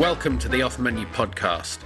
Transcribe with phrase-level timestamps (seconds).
[0.00, 1.80] Welcome to the Off Menu podcast,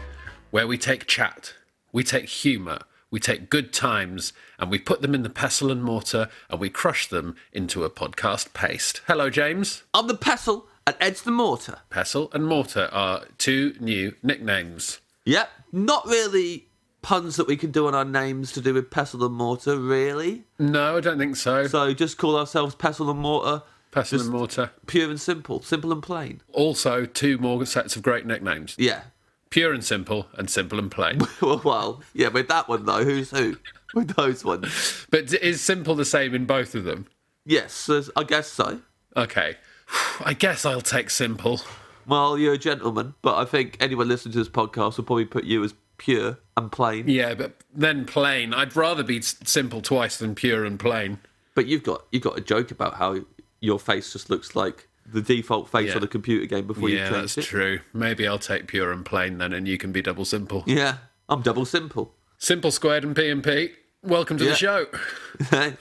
[0.52, 1.54] where we take chat,
[1.91, 2.78] we take humour,
[3.10, 6.70] we take good times, and we put them in the pestle and mortar and we
[6.70, 9.03] crush them into a podcast paste.
[9.08, 9.82] Hello, James.
[9.92, 11.78] I'm the pestle and Ed's the mortar.
[11.91, 15.00] Pestle and mortar are two new nicknames.
[15.24, 16.69] Yep, not really
[17.03, 20.44] puns that we can do on our names to do with pestle and mortar, really.
[20.56, 21.66] No, I don't think so.
[21.66, 23.64] So just call ourselves pestle and mortar.
[23.94, 24.71] Pestle just and mortar.
[24.88, 26.41] Pure and simple, simple and plain.
[26.53, 28.75] Also, two more sets of great nicknames.
[28.77, 29.03] Yeah.
[29.50, 31.21] Pure and simple, and simple and plain.
[31.41, 33.56] well, yeah, with that one though, who's who?
[33.94, 35.06] With those ones.
[35.10, 37.06] but is simple the same in both of them?
[37.47, 38.81] Yes, I guess so.
[39.16, 39.59] Okay.
[40.25, 41.60] I guess I'll take simple.
[42.04, 45.44] Well, you're a gentleman, but I think anyone listening to this podcast will probably put
[45.44, 47.09] you as pure and plain.
[47.09, 48.53] Yeah, but then plain.
[48.53, 51.21] I'd rather be simple twice than pure and plain.
[51.54, 53.21] But you've got you've got a joke about how
[53.64, 55.97] your face just looks like the default face Yeah.
[55.97, 57.42] on a computer game before you yeah, change that's it.
[57.44, 57.80] true.
[57.92, 60.62] Maybe I'll take pure and plain then, and you can be double simple.
[60.66, 60.98] Yeah,
[61.28, 62.14] I'm double simple.
[62.38, 63.70] Simple squared and P and P.
[64.03, 64.50] Welcome to Yeah.
[64.50, 64.86] the show.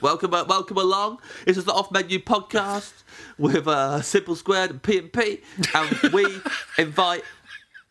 [0.00, 1.18] welcome, uh, welcome along.
[1.46, 2.92] This is the Off Menu podcast
[3.38, 5.42] with uh, Simple Squared and P and P,
[5.74, 6.26] and we
[6.78, 7.22] invite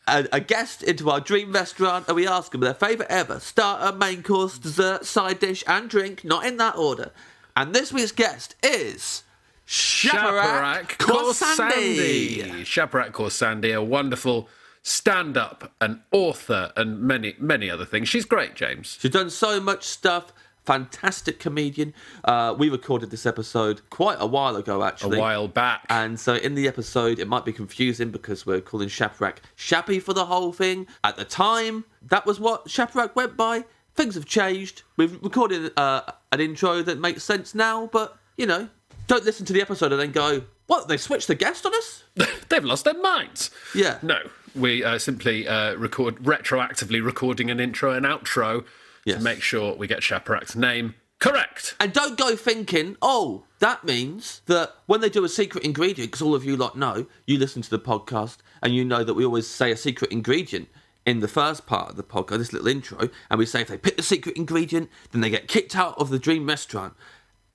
[0.08, 3.96] a, a guest into our dream restaurant, and we ask them their favourite ever starter,
[3.96, 7.10] main course, dessert, side dish, and drink, not in that order.
[7.56, 9.22] And this week's guest is
[9.66, 12.38] Shaparak Khorsandi.
[12.38, 12.60] Khorsandi.
[12.62, 14.48] Shaparak Khorsandi, a wonderful
[14.82, 18.08] stand-up and author and many many other things.
[18.08, 18.98] She's great, James.
[19.00, 20.32] She's done so much stuff.
[20.66, 21.92] Fantastic comedian.
[22.24, 25.18] Uh, we recorded this episode quite a while ago, actually.
[25.18, 25.84] A while back.
[25.90, 30.14] And so in the episode, it might be confusing because we're calling Shaparak Shappy for
[30.14, 30.86] the whole thing.
[31.02, 33.64] At the time, that was what Shaparak went by.
[33.94, 34.84] Things have changed.
[34.96, 36.02] We've recorded uh,
[36.32, 38.70] an intro that makes sense now, but, you know,
[39.06, 42.04] don't listen to the episode and then go, what, they switched the guest on us?
[42.48, 43.50] They've lost their minds.
[43.74, 43.98] Yeah.
[44.02, 44.18] No,
[44.54, 48.64] we uh, simply uh, record retroactively recording an intro and outro
[49.04, 49.18] Yes.
[49.18, 51.74] to make sure we get Shaparak's name correct.
[51.78, 56.22] And don't go thinking, oh, that means that when they do a secret ingredient, because
[56.22, 59.24] all of you lot know, you listen to the podcast and you know that we
[59.24, 60.68] always say a secret ingredient
[61.06, 63.76] in the first part of the podcast, this little intro, and we say if they
[63.76, 66.94] pick the secret ingredient, then they get kicked out of the dream restaurant.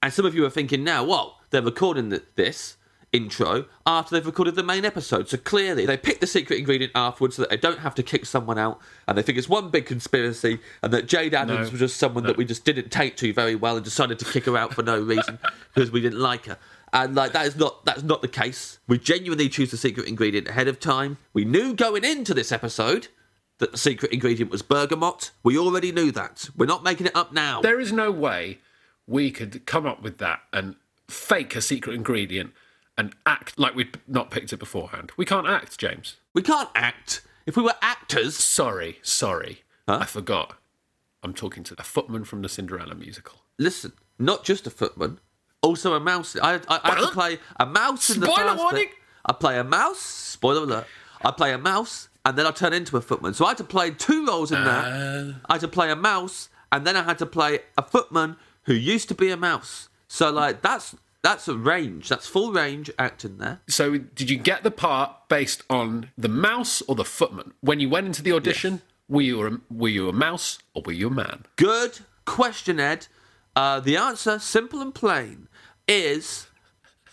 [0.03, 2.77] And some of you are thinking now, well, they're recording th- this
[3.11, 5.27] intro after they've recorded the main episode.
[5.27, 8.25] So clearly, they pick the secret ingredient afterwards so that they don't have to kick
[8.25, 8.79] someone out.
[9.07, 11.71] And they think it's one big conspiracy, and that Jade Adams No.
[11.71, 14.45] was just someone that we just didn't take to very well and decided to kick
[14.45, 15.39] her out for no reason
[15.73, 16.57] because we didn't like her.
[16.93, 18.79] And like that is not that's not the case.
[18.87, 21.17] We genuinely choose the secret ingredient ahead of time.
[21.33, 23.07] We knew going into this episode
[23.59, 25.31] that the secret ingredient was bergamot.
[25.43, 26.49] We already knew that.
[26.55, 27.61] We're not making it up now.
[27.61, 28.59] There is no way
[29.05, 30.75] we could come up with that and
[31.11, 32.51] fake a secret ingredient
[32.97, 35.11] and act like we'd not picked it beforehand.
[35.17, 36.17] We can't act, James.
[36.33, 37.21] we can't act.
[37.45, 39.63] If we were actors, Sorry, sorry.
[39.87, 40.57] I forgot.
[41.23, 43.41] I'm talking to a footman from the Cinderella musical.
[43.57, 45.19] listen, not just a footman,
[45.61, 46.35] also a mouse.
[46.41, 48.85] I, I, I had to play a mouse in the Spoiler first warning!
[48.85, 48.95] bit.
[49.25, 49.99] I play a mouse.
[49.99, 50.87] Spoiler alert.
[51.23, 53.33] I play a mouse, and then I turn into a footman.
[53.33, 54.85] So I had to play two roles in that.
[54.85, 55.33] Uh.
[55.49, 58.73] I had to play a mouse, and then I had to play a footman who
[58.73, 59.88] used to be a mouse.
[60.09, 62.09] So like that's that's a range.
[62.09, 63.61] That's full range acting there.
[63.67, 67.53] So, did you get the part based on the mouse or the footman?
[67.61, 70.93] When you went into the audition, were you a, were you a mouse or were
[70.93, 71.45] you a man?
[71.57, 73.07] Good question, Ed.
[73.55, 75.49] Uh, the answer, simple and plain,
[75.87, 76.47] is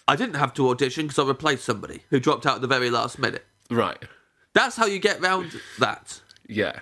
[0.07, 2.91] I didn't have to audition because I replaced somebody who dropped out at the very
[2.91, 3.45] last minute.
[3.71, 3.99] Right.
[4.53, 6.21] That's how you get round that.
[6.49, 6.81] Yeah.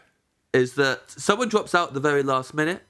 [0.53, 2.83] Is that someone drops out at the very last minute,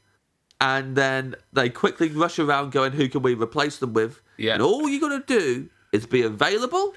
[0.65, 4.55] and then they quickly rush around going, "Who can we replace them with?" Yeah.
[4.55, 6.95] And all you got to do is be available,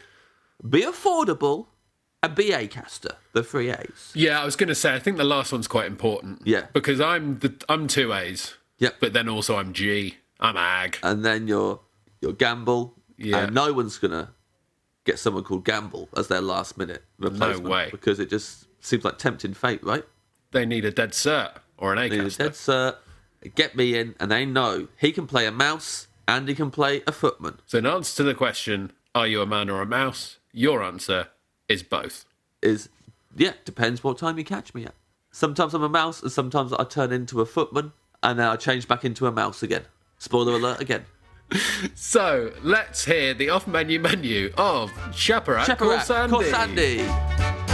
[0.68, 1.68] be affordable,
[2.24, 3.16] and be a caster.
[3.34, 4.12] The three A's.
[4.16, 6.42] Yeah, I was going to say I think the last one's quite important.
[6.46, 6.68] Yeah.
[6.74, 8.56] Because I'm the I'm two A's.
[8.80, 8.96] Yep.
[9.02, 10.18] But then also I'm G.
[10.40, 10.98] I'm Ag.
[11.04, 11.82] and then you're
[12.22, 13.40] you're gamble, Yeah.
[13.40, 14.30] and no one's gonna
[15.04, 17.88] get someone called gamble as their last minute replacement No way.
[17.92, 20.06] because it just seems like tempting fate, right?
[20.52, 22.96] They need a dead cert or an A need a dead cert,
[23.50, 27.02] get me in, and they know he can play a mouse and he can play
[27.08, 27.60] a footman.
[27.66, 30.38] So in answer to the question, are you a man or a mouse?
[30.52, 31.28] Your answer
[31.68, 32.26] is both.
[32.62, 32.90] Is
[33.36, 34.96] yeah, depends what time you catch me at.
[35.32, 38.88] Sometimes I'm a mouse, and sometimes I turn into a footman, and then I change
[38.88, 39.84] back into a mouse again.
[40.18, 41.06] Spoiler alert again.
[41.96, 47.08] So let's hear the off-menu menu of Chaperat Sheparat, Khorsandi.
[47.08, 47.67] Khorsandi.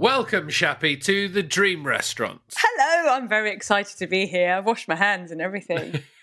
[0.00, 2.40] Welcome, Shappy, to the Dream Restaurant.
[2.56, 4.54] Hello, I'm very excited to be here.
[4.54, 5.92] I've washed my hands and everything.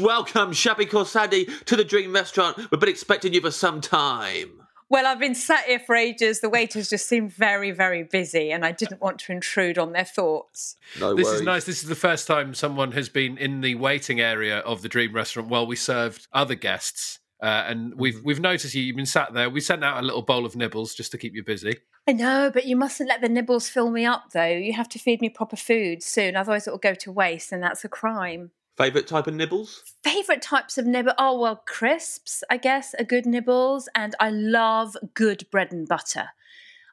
[0.00, 2.56] Welcome, Shappy Khorsandi, to the Dream Restaurant.
[2.70, 4.50] We've been expecting you for some time.
[4.88, 6.38] well, I've been sat here for ages.
[6.38, 10.04] The waiters just seemed very, very busy, and I didn't want to intrude on their
[10.04, 10.76] thoughts.
[11.00, 11.40] No This worries.
[11.40, 11.64] is nice.
[11.64, 15.12] This is the first time someone has been in the waiting area of the Dream
[15.12, 17.18] Restaurant while we served other guests.
[17.42, 18.26] Uh, and we've Mm-hmm.
[18.26, 18.82] we've noticed you.
[18.82, 19.48] You've been sat there.
[19.50, 21.76] We sent out a little bowl of nibbles just to keep you busy.
[22.08, 24.46] I know, but you mustn't let the nibbles fill me up, though.
[24.46, 27.62] You have to feed me proper food soon, otherwise it will go to waste, and
[27.62, 28.50] that's a crime.
[28.78, 29.82] Favourite type of nibbles?
[30.02, 31.12] Favorite types of nibble?
[31.18, 36.28] Oh well, crisps, I guess, are good nibbles, and I love good bread and butter.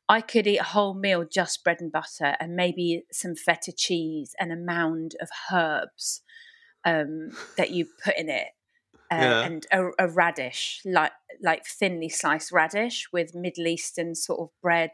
[0.10, 4.36] I could eat a whole meal just bread and butter, and maybe some feta cheese
[4.38, 6.24] and a mound of herbs
[6.84, 8.50] um, that you put in it,
[9.12, 9.42] uh, Yeah.
[9.42, 11.12] and a, a radish, like
[11.42, 14.92] like thinly sliced radish with Middle Eastern sort of bread.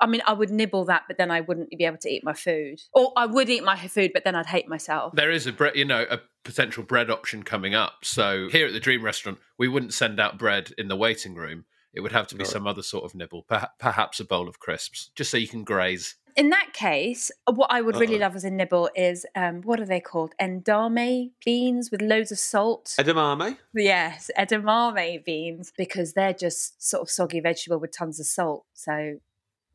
[0.00, 2.32] I mean, I would nibble that, but then I wouldn't be able to eat my
[2.32, 5.14] food, or I would eat my food, but then I'd hate myself.
[5.14, 8.04] There is a bread, you know, a potential bread option coming up.
[8.04, 11.66] So here at the Dream Restaurant, we wouldn't send out bread in the waiting room.
[11.94, 14.58] It would have to be some other sort of nibble, perha- perhaps a bowl of
[14.58, 16.16] crisps, just so you can graze.
[16.36, 19.86] In that case, what I would really love as a nibble is um, what are
[19.86, 20.34] they called?
[20.38, 22.94] Endame beans with loads of salt.
[22.98, 23.58] Edamame?
[23.74, 28.64] yes, edamame beans because they're just sort of soggy vegetable with tons of salt.
[28.74, 29.18] So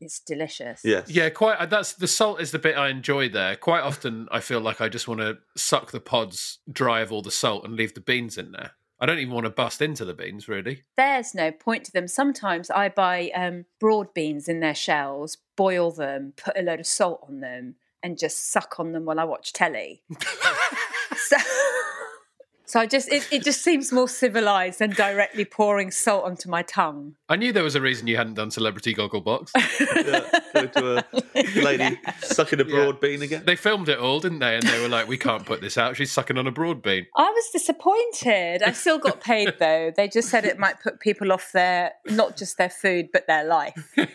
[0.00, 0.82] it's delicious.
[0.84, 1.10] Yes.
[1.10, 1.58] Yeah, quite.
[1.58, 3.56] uh, That's the salt is the bit I enjoy there.
[3.56, 7.22] Quite often, I feel like I just want to suck the pods dry of all
[7.22, 8.72] the salt and leave the beans in there.
[9.00, 10.82] I don't even want to bust into the beans, really.
[10.96, 12.08] There's no point to them.
[12.08, 16.86] Sometimes I buy um, broad beans in their shells, boil them, put a load of
[16.86, 20.02] salt on them, and just suck on them while I watch telly.
[21.16, 21.36] so,
[22.68, 26.62] so I just it, it just seems more civilized than directly pouring salt onto my
[26.62, 27.14] tongue.
[27.28, 29.50] I knew there was a reason you hadn't done Celebrity Gogglebox.
[30.08, 30.40] Yeah.
[30.54, 33.42] Go to a lady sucking a broad bean again.
[33.46, 34.54] they filmed it all, didn't they?
[34.54, 35.96] And they were like, "We can't put this out.
[35.96, 38.62] She's sucking on a broad bean." I was disappointed.
[38.62, 39.92] I still got paid though.
[39.96, 43.44] They just said it might put people off their not just their food but their
[43.44, 43.92] life.
[43.96, 44.06] Do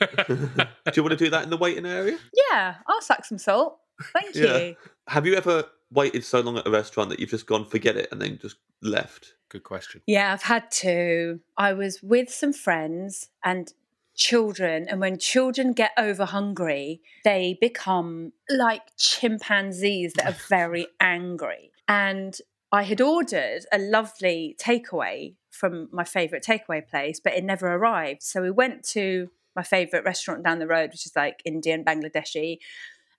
[0.96, 2.18] you want to do that in the waiting area?
[2.52, 3.80] Yeah, I'll suck some salt.
[4.14, 4.76] Thank you.
[5.08, 8.10] Have you ever waited so long at a restaurant that you've just gone forget it
[8.12, 9.34] and then just left?
[9.50, 10.02] Good question.
[10.08, 11.40] Yeah, I've had to.
[11.58, 13.72] I was with some friends and
[14.16, 21.72] children, and when children get over hungry, they become like chimpanzees that are very angry.
[21.88, 22.38] And
[22.72, 28.24] I had ordered a lovely takeaway from my favourite takeaway place, but it never arrived.
[28.24, 32.58] So we went to my favourite restaurant down the road, which is like Indian, Bangladeshi.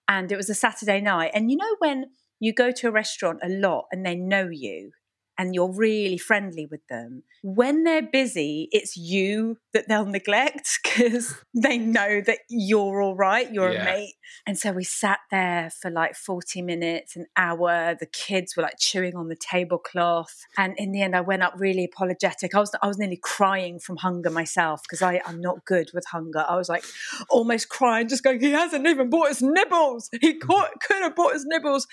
[0.09, 1.31] And it was a Saturday night.
[1.33, 2.07] And you know, when
[2.41, 4.93] you go to a restaurant a lot and they know you,
[5.37, 7.23] and you're really friendly with them.
[7.43, 13.53] When they're busy, it's you that they'll neglect because they know that you're all right,
[13.53, 13.83] you're Yeah.
[13.83, 14.15] a mate.
[14.47, 17.97] And so we sat there for like 40 minutes, an hour.
[17.99, 20.47] The kids were like chewing on the tablecloth.
[20.57, 22.55] And in the end, I went up really apologetic.
[22.55, 26.45] I was, I was nearly crying from hunger myself because I'm not good with hunger.
[26.49, 26.85] I was like
[27.29, 30.11] almost crying, just going, he hasn't even bought his nibbles.
[30.21, 30.49] He mm-hmm.
[30.49, 31.87] could, could have bought his nibbles.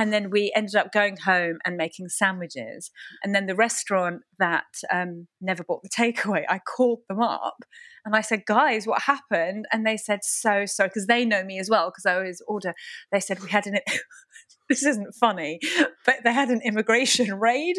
[0.00, 2.90] And then we ended up going home and making sandwiches.
[3.22, 7.58] And then the restaurant that um, never bought the takeaway, I called them up
[8.06, 9.66] and I said, guys, what happened?
[9.70, 12.72] And they said, so sorry, because they know me as well, because I always order.
[13.12, 13.78] They said, we had an,
[14.70, 15.58] this isn't funny,
[16.06, 17.76] but they had an immigration raid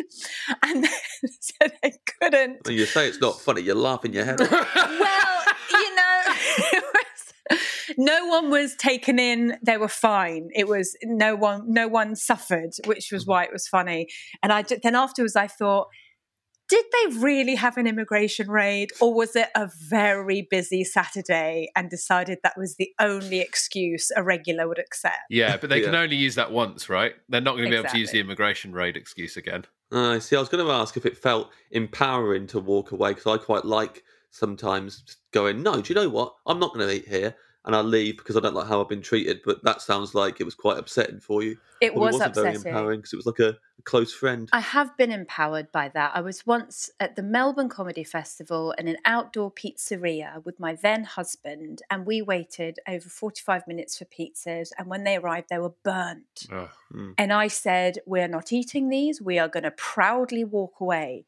[0.64, 0.90] and they
[1.40, 4.52] said they couldn't When you say it's not funny, you're laughing your head off.
[4.76, 7.60] well, you know, it was,
[7.98, 9.58] no one was taken in.
[9.64, 10.50] They were fine.
[10.54, 11.64] It was no one.
[11.68, 14.08] No one suffered, which was why it was funny.
[14.42, 15.88] And I then afterwards, I thought.
[16.70, 21.90] Did they really have an immigration raid, or was it a very busy Saturday and
[21.90, 25.18] decided that was the only excuse a regular would accept?
[25.30, 27.12] Yeah, but they can only use that once, right?
[27.28, 29.66] They're not going to be able to use the immigration raid excuse again.
[29.92, 30.38] I see.
[30.38, 33.66] I was going to ask if it felt empowering to walk away because I quite
[33.66, 36.36] like sometimes going, no, do you know what?
[36.48, 37.36] I'm not going to eat here.
[37.64, 39.42] And I leave because I don't like how I've been treated.
[39.46, 41.58] But that sounds like it was quite upsetting for you.
[41.80, 42.72] It Probably was wasn't very upsetting.
[42.72, 44.50] empowering because it was like a, a close friend.
[44.52, 46.12] I have been empowered by that.
[46.16, 51.04] I was once at the Melbourne Comedy Festival in an outdoor pizzeria with my then
[51.04, 54.72] husband, and we waited over 45 minutes for pizzas.
[54.80, 56.48] And when they arrived, they were burnt.
[56.52, 56.70] Ugh.
[56.92, 57.12] Hmm.
[57.18, 59.22] And I said, We're not eating these.
[59.22, 61.26] We are going to proudly walk away.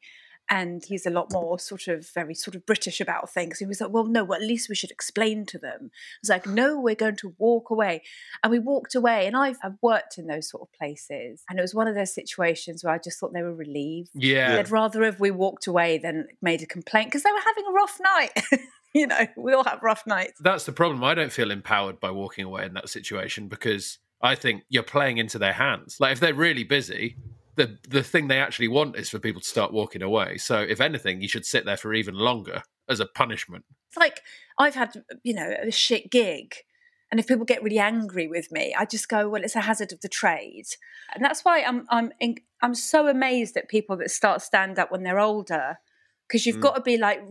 [0.50, 3.58] And he's a lot more sort of very sort of British about things.
[3.58, 5.90] He was like, Well, no, well, at least we should explain to them.
[5.92, 8.02] I was like, No, we're going to walk away.
[8.42, 9.26] And we walked away.
[9.26, 11.42] And I've, I've worked in those sort of places.
[11.48, 14.10] And it was one of those situations where I just thought they were relieved.
[14.14, 14.56] Yeah.
[14.56, 17.72] They'd rather have we walked away than made a complaint because they were having a
[17.72, 18.32] rough night.
[18.94, 20.40] you know, we all have rough nights.
[20.40, 21.02] That's the problem.
[21.02, 25.18] I don't feel empowered by walking away in that situation because I think you're playing
[25.18, 25.98] into their hands.
[26.00, 27.16] Like if they're really busy,
[27.56, 30.38] the the thing they actually want is for people to start walking away.
[30.38, 33.64] So if anything, you should sit there for even longer as a punishment.
[33.88, 34.20] It's like
[34.58, 36.54] I've had, you know, a shit gig.
[37.10, 39.92] And if people get really angry with me, I just go, "Well, it's a hazard
[39.92, 40.66] of the trade,"
[41.14, 44.90] and that's why I'm I'm in, I'm so amazed at people that start stand up
[44.90, 45.78] when they're older,
[46.26, 46.62] because you've mm.
[46.62, 47.22] got to be like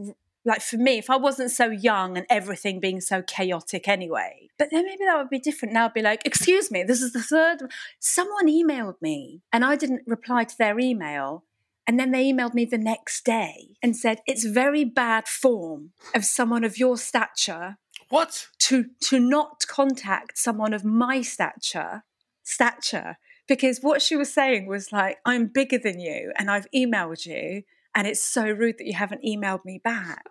[0.46, 4.70] like for me, if I wasn't so young and everything being so chaotic anyway, but
[4.72, 5.74] then maybe that would be different.
[5.74, 7.72] Now I'd be like, "Excuse me, this is the third.
[8.00, 11.44] Someone emailed me, and I didn't reply to their email."
[11.86, 16.24] And then they emailed me the next day and said, It's very bad form of
[16.24, 17.78] someone of your stature
[18.10, 18.48] What?
[18.60, 22.04] to to not contact someone of my stature
[22.44, 23.18] stature.
[23.48, 27.64] Because what she was saying was like, I'm bigger than you and I've emailed you,
[27.96, 30.26] and it's so rude that you haven't emailed me back.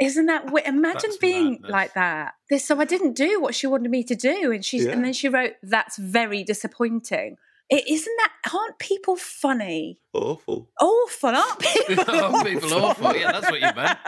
[0.00, 1.70] Isn't that imagine That's being madness.
[1.70, 2.34] like that?
[2.48, 4.92] This, so I didn't do what she wanted me to do, and she's Yeah.
[4.92, 7.36] and then she wrote, "That's very disappointing."
[7.70, 8.32] It, isn't that?
[8.54, 9.98] Aren't people funny?
[10.14, 10.70] Awful.
[10.80, 12.04] Awful, aren't people?
[12.08, 13.14] oh, people awful.
[13.14, 13.98] Yeah, that's what you meant.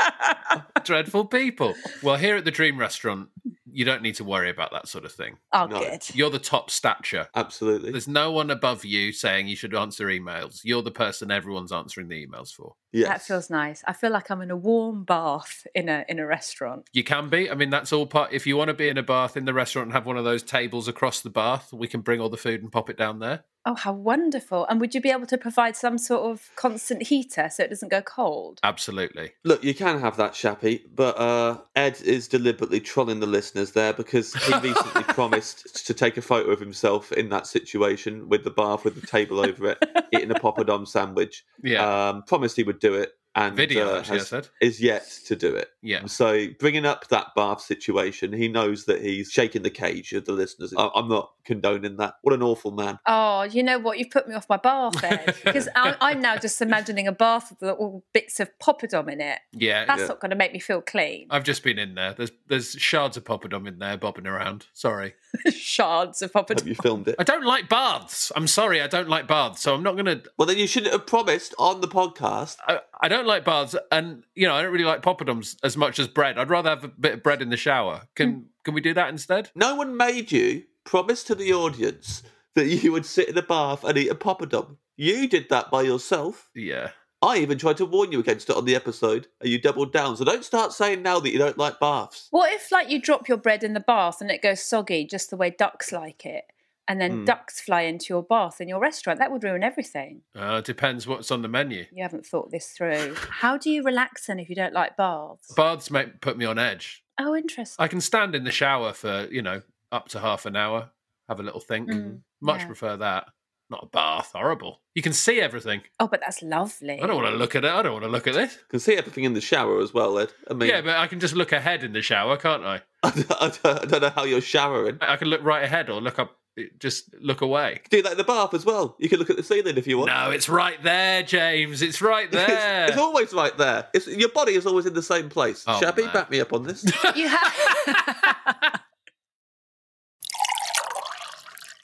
[0.85, 1.75] Dreadful people.
[2.03, 3.29] Well, here at the Dream Restaurant,
[3.73, 5.39] you don't need to worry about that sort of thing.
[5.53, 5.81] Oh, No.
[5.81, 6.03] good.
[6.15, 7.29] You're the top stature.
[7.35, 7.91] Absolutely.
[7.91, 10.61] There's no one above you saying you should answer emails.
[10.65, 12.75] You're the person everyone's answering the emails for.
[12.93, 13.09] Yes.
[13.09, 13.83] That feels nice.
[13.87, 16.89] I feel like I'm in a warm bath in a in a restaurant.
[16.93, 17.51] You can be.
[17.51, 18.33] I mean, that's all part.
[18.33, 20.25] If you want to be in a bath in the restaurant and have one of
[20.25, 23.19] those tables across the bath, we can bring all the food and pop it down
[23.21, 23.45] there.
[23.67, 24.67] Oh, how wonderful!
[24.67, 27.91] And would you be able to provide some sort of constant heater so it doesn't
[27.91, 28.59] go cold?
[28.63, 29.33] Absolutely.
[29.45, 33.93] Look, you can have that, Shappy, but uh, Ed is deliberately trolling the listeners there
[33.93, 38.51] because he recently promised to take a photo of himself in that situation with the
[38.51, 41.45] bath with the table over it, eating a poppadom sandwich.
[41.63, 42.09] Yeah.
[42.09, 44.49] Um, promised he would do it, and Video, uh, actually, has- said.
[44.61, 45.71] is yet to do it.
[45.83, 46.07] Yeah.
[46.07, 50.33] So bringing up that bath situation, he knows that he's shaking the cage of the
[50.33, 50.75] listeners.
[50.77, 52.15] I- I'm not condoning that.
[52.23, 52.99] What an awful man.
[53.07, 53.99] Oh, you know what?
[53.99, 57.71] You've put me off my bath bed because I'm now just imagining a bath with
[57.71, 59.39] all bits of poppadom in it.
[59.53, 59.85] Yeah.
[59.85, 60.07] That's Yeah.
[60.09, 61.29] not going to make me feel clean.
[61.31, 62.15] I've just been in there.
[62.15, 64.67] There's there's shards of poppadom in there bobbing around.
[64.73, 65.15] Sorry.
[65.51, 67.15] Shards of Have you filmed it?
[67.19, 68.33] I don't like baths.
[68.35, 68.81] I'm sorry.
[68.81, 69.63] I don't like baths.
[69.63, 70.23] So I'm not going to.
[70.37, 72.57] Well, then you shouldn't have promised on the podcast.
[72.67, 75.99] I, I don't like baths, and you know I don't really like poppadoms as much
[75.99, 76.39] as bread.
[76.39, 78.03] I'd rather have a bit of bread in the shower.
[78.15, 78.45] Can mm.
[78.65, 79.51] can we do that instead?
[79.55, 82.23] No one made you promise to the audience
[82.55, 84.77] that you would sit in a bath and eat a poppadom.
[84.97, 86.51] You did that by yourself.
[86.55, 86.91] Yeah.
[87.23, 90.17] I even tried to warn you against it on the episode, and you doubled down.
[90.17, 92.29] So don't start saying now that you don't like baths.
[92.31, 95.29] What if, like, you drop your bread in the bath and it goes soggy just
[95.29, 96.45] the way ducks like it?
[96.91, 97.25] And then Hmm.
[97.25, 99.21] ducks fly into your bath in your restaurant.
[99.21, 100.23] That would ruin everything.
[100.35, 101.87] Uh, depends what's on the menu.
[101.93, 103.15] You haven't thought this through.
[103.15, 105.55] How do you relax then if you don't like baths?
[105.55, 107.05] Baths make put me on edge.
[107.19, 107.83] Oh, interesting.
[107.83, 110.91] I can stand in the shower for you know up to half an hour,
[111.29, 111.89] have a little think.
[111.89, 112.67] Mm, Much yeah.
[112.67, 113.27] prefer that.
[113.71, 114.33] Not a bath.
[114.35, 114.81] Horrible.
[114.97, 115.83] You can see everything.
[116.01, 117.01] Oh, but that's lovely.
[117.01, 117.71] I don't want to look at it.
[117.71, 118.59] I don't want to look at this.
[118.69, 120.33] can see everything in the shower as well, Ed.
[120.51, 122.81] I mean, Yeah, but I can just look ahead in the shower, can't I?
[123.05, 123.09] I,
[123.41, 124.99] I don't- I don't know how you're showering.
[125.01, 126.37] I can look right ahead or look up.
[126.79, 127.81] Just look away.
[127.91, 128.97] Do that in the bath as well.
[128.99, 130.11] You can look at the ceiling if you want.
[130.11, 131.81] No, it's right there, James.
[131.81, 132.87] It's right there.
[132.89, 133.89] it's always right there.
[133.95, 135.65] It's, your body is always in the same place.
[135.67, 136.13] Oh, Shappy, man.
[136.13, 136.85] back me up on this.
[137.15, 138.81] You have.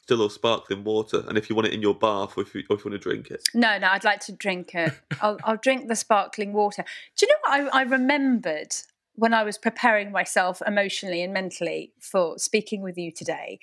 [0.02, 2.62] Still all sparkling water, and if you want it in your bath, or if you,
[2.70, 4.92] or if you want to drink it, no, no, I'd like to drink it.
[5.20, 6.84] I'll, I'll drink the sparkling water.
[7.16, 8.68] Do you know what I, I remembered
[9.16, 13.58] when I was preparing myself emotionally and mentally for speaking with you today?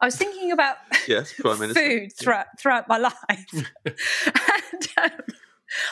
[0.00, 0.76] I was thinking about
[1.06, 1.80] yes, Prime Minister.
[1.80, 3.14] food throughout throughout my life,
[3.52, 5.10] and um,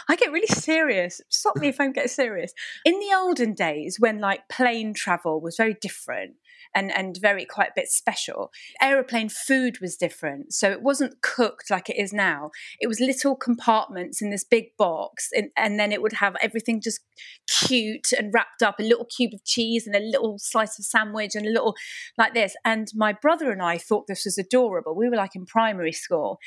[0.09, 1.21] I get really serious.
[1.29, 2.53] Stop me if I'm getting serious.
[2.85, 6.35] In the olden days, when like plane travel was very different
[6.75, 10.53] and and very quite a bit special, aeroplane food was different.
[10.53, 12.51] So it wasn't cooked like it is now.
[12.81, 16.81] It was little compartments in this big box, and, and then it would have everything
[16.81, 17.01] just
[17.47, 21.35] cute and wrapped up a little cube of cheese and a little slice of sandwich
[21.35, 21.75] and a little
[22.19, 22.55] like this.
[22.65, 24.95] And my brother and I thought this was adorable.
[24.95, 26.39] We were like in primary school.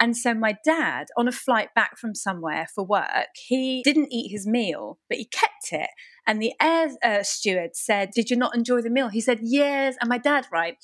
[0.00, 4.30] And so my dad, on a flight back from somewhere for work, he didn't eat
[4.30, 5.90] his meal, but he kept it.
[6.26, 9.08] And the air uh, steward said, Did you not enjoy the meal?
[9.08, 9.96] He said, Yes.
[10.00, 10.76] And my dad, right?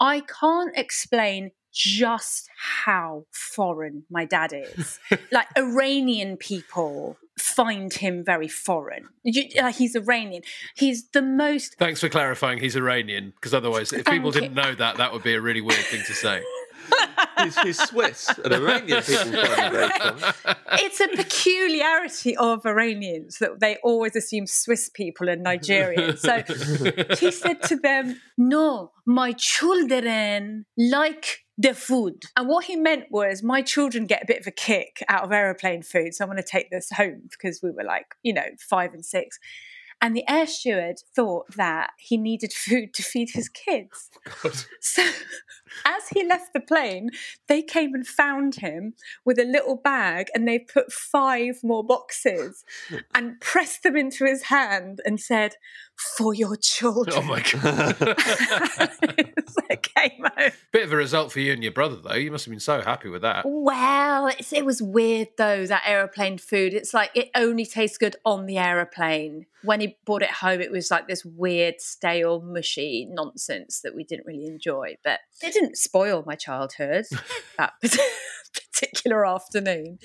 [0.00, 5.00] I can't explain just how foreign my dad is.
[5.32, 9.08] like Iranian people find him very foreign.
[9.24, 10.42] You, like he's Iranian.
[10.76, 14.40] He's the most Thanks for clarifying he's Iranian, because otherwise, if people you.
[14.40, 16.42] didn't know that, that would be a really weird thing to say.
[17.38, 19.90] he's, he's Swiss, and Iranian people find very
[20.80, 26.18] it's a peculiarity of Iranians that they always assume Swiss people are Nigerians.
[26.18, 26.42] So
[27.16, 32.24] he said to them, No, my children like the food.
[32.36, 35.32] And what he meant was, My children get a bit of a kick out of
[35.32, 36.14] aeroplane food.
[36.14, 39.04] So I'm going to take this home because we were like, you know, five and
[39.04, 39.38] six.
[40.00, 44.10] And the air steward thought that he needed food to feed his kids.
[44.44, 45.08] Oh, so,
[45.84, 47.10] as he left the plane,
[47.48, 52.64] they came and found him with a little bag and they put five more boxes
[53.14, 55.56] and pressed them into his hand and said,
[56.16, 57.16] For your oh children.
[57.16, 57.96] Oh my god!
[59.48, 60.52] so it came home.
[60.72, 62.14] Bit of a result for you and your brother, though.
[62.14, 63.44] You must have been so happy with that.
[63.46, 66.74] Well, it's, it was weird though, that aeroplane food.
[66.74, 69.46] It's like it only tastes good on the aeroplane.
[69.62, 74.04] When he brought it home, it was like this weird, stale, mushy nonsense that we
[74.04, 74.96] didn't really enjoy.
[75.02, 77.06] But it didn't spoil my childhood,
[77.58, 77.74] that
[78.72, 79.98] particular afternoon.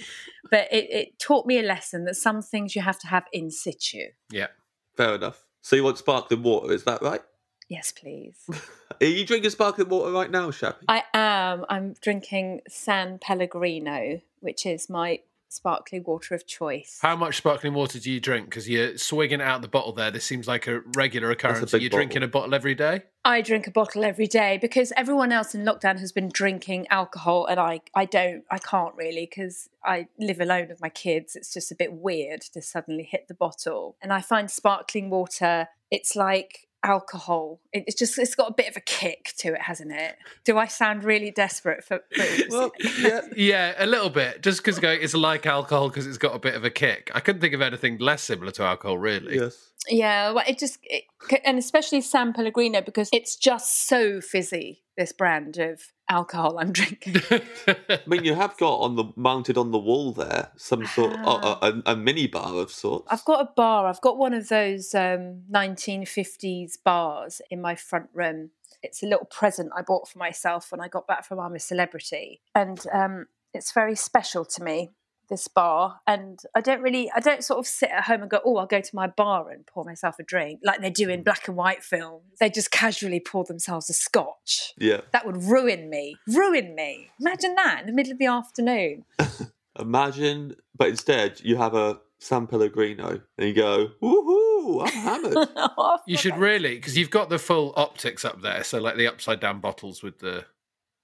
[0.49, 3.51] But it, it taught me a lesson that some things you have to have in
[3.51, 4.07] situ.
[4.31, 4.47] Yeah.
[4.95, 5.45] Fair enough.
[5.61, 7.21] So you want sparkling water, is that right?
[7.69, 8.35] Yes, please.
[9.01, 10.85] Are you drinking sparkling water right now, Shappy?
[10.87, 11.65] I am.
[11.69, 15.19] I'm drinking San Pellegrino, which is my
[15.49, 16.99] sparkling water of choice.
[17.01, 18.45] How much sparkling water do you drink?
[18.45, 20.11] Because you're swigging out the bottle there.
[20.11, 21.73] This seems like a regular occurrence.
[21.73, 23.03] Are big you drinking a bottle every day?
[23.25, 27.45] I drink a bottle every day because everyone else in lockdown has been drinking alcohol
[27.47, 31.35] and I, I don't, I can't really because I live alone with my kids.
[31.35, 33.97] It's just a bit weird to suddenly hit the bottle.
[34.01, 37.59] And I find sparkling water, it's like alcohol.
[37.73, 40.15] It- It's just, it's got a bit of a kick to it, hasn't it?
[40.45, 42.43] Do I sound really desperate for booze?
[42.49, 43.21] Well, yeah.
[43.35, 44.41] Yeah, a little bit.
[44.41, 47.11] Just because it's like alcohol because it's got a bit of a kick.
[47.13, 49.35] I couldn't think of anything less similar to alcohol, really.
[49.35, 49.65] Yes.
[49.87, 51.03] Yeah, well, it just, it,
[51.45, 54.83] and especially San Pellegrino because it's just so fizzy.
[54.97, 57.21] This brand of alcohol I'm drinking.
[57.67, 61.19] I mean, you have got on the mounted on the wall there some sort of
[61.23, 61.59] Ah.
[61.61, 63.07] a, a, a mini bar of sorts.
[63.09, 63.85] I've got a bar.
[63.87, 68.51] I've got one of those um, 1950s bars in my front room.
[68.81, 71.59] It's a little present I bought for myself when I got back from I'm a
[71.59, 74.89] Celebrity, and um, it's very special to me.
[75.29, 78.39] This bar, and I don't really, I don't sort of sit at home and go,
[78.43, 81.21] oh, I'll go to my bar and pour myself a drink like they do in
[81.21, 81.25] mm.
[81.25, 82.23] black and white films.
[82.39, 84.73] They just casually pour themselves a scotch.
[84.77, 85.01] Yeah.
[85.13, 86.15] That would ruin me.
[86.27, 87.09] Ruin me.
[87.19, 89.05] Imagine that in the middle of the afternoon.
[89.79, 95.47] Imagine, but instead you have a San Pellegrino and you go, woohoo, I'm hammered.
[96.07, 98.63] You should really, because you've got the full optics up there.
[98.63, 100.45] So, like the upside down bottles with the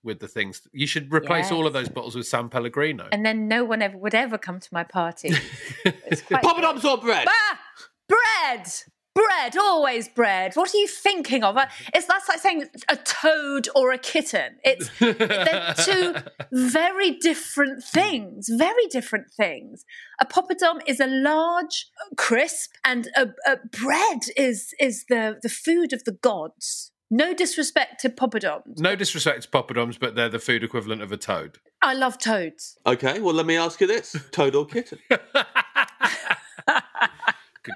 [0.06, 0.62] with the things.
[0.72, 3.10] You should replace all of those bottles with San Pellegrino.
[3.12, 5.32] and then no one ever would ever come to my party.
[5.86, 7.28] It's quite Poppadoms or bread?
[7.28, 7.60] Ah,
[8.08, 8.68] bread.
[9.16, 10.56] bread, always bread.
[10.56, 11.58] What are you thinking of?
[11.58, 14.58] Uh, It's that's like saying a toad or a kitten.
[14.64, 16.16] It's they're two
[16.52, 18.48] very different things.
[18.50, 19.84] Very different things.
[20.22, 21.88] A poppadom is a large
[22.18, 26.92] crisp, and a, a bread is is the the food of the gods.
[27.16, 28.78] No disrespect to poppadoms.
[28.78, 31.60] No disrespect to poppadoms, but they're the food equivalent of a toad.
[31.82, 32.78] I love toads.
[32.86, 35.00] Okay, well, let me ask you this toad or kitten?
[35.10, 35.22] Good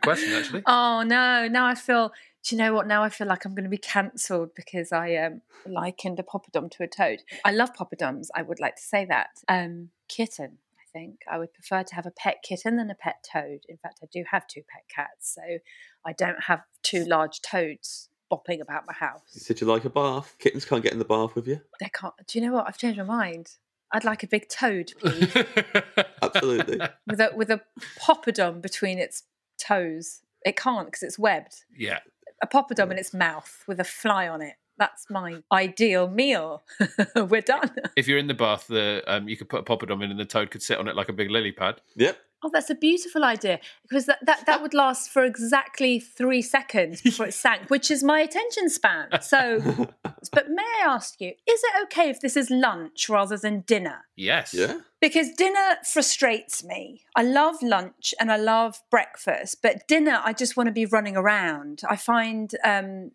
[0.03, 0.63] question, actually.
[0.65, 1.47] Oh no!
[1.47, 2.11] Now I feel.
[2.43, 2.85] Do you know what?
[2.85, 6.69] Now I feel like I'm going to be cancelled because I um, likened a poppadom
[6.71, 7.21] to a toad.
[7.45, 8.27] I love poppadoms.
[8.35, 9.29] I would like to say that.
[9.47, 10.57] Um, kitten.
[10.77, 13.61] I think I would prefer to have a pet kitten than a pet toad.
[13.69, 15.59] In fact, I do have two pet cats, so
[16.05, 19.21] I don't have two large toads bopping about my house.
[19.33, 20.35] You said you like a bath.
[20.39, 21.61] Kittens can't get in the bath with you.
[21.79, 22.13] They can't.
[22.27, 22.65] Do you know what?
[22.67, 23.51] I've changed my mind.
[23.91, 25.35] I'd like a big toad, please,
[26.21, 26.79] Absolutely.
[27.07, 27.61] with a with a
[27.99, 29.23] poppadom between its
[29.59, 30.21] toes.
[30.45, 31.55] It can't because it's webbed.
[31.77, 31.99] yeah.
[32.43, 34.53] a poppadom in its mouth with a fly on it.
[34.77, 36.63] That's my ideal meal.
[37.15, 37.69] We're done.
[37.97, 40.23] If you're in the bath, the um, you could put a poppadom in, and the
[40.25, 41.81] toad could sit on it like a big lily pad.
[41.95, 42.17] yep.
[42.41, 47.01] Oh, that's a beautiful idea because that, that, that would last for exactly three seconds
[47.01, 49.07] before it sank, which is my attention span.
[49.21, 49.59] So,
[50.31, 54.05] but may I ask you, is it okay if this is lunch rather than dinner?
[54.15, 54.53] Yes.
[54.53, 54.79] Yeah.
[55.01, 57.03] Because dinner frustrates me.
[57.15, 61.15] I love lunch and I love breakfast, but dinner, I just want to be running
[61.15, 61.81] around.
[61.89, 63.11] I find um,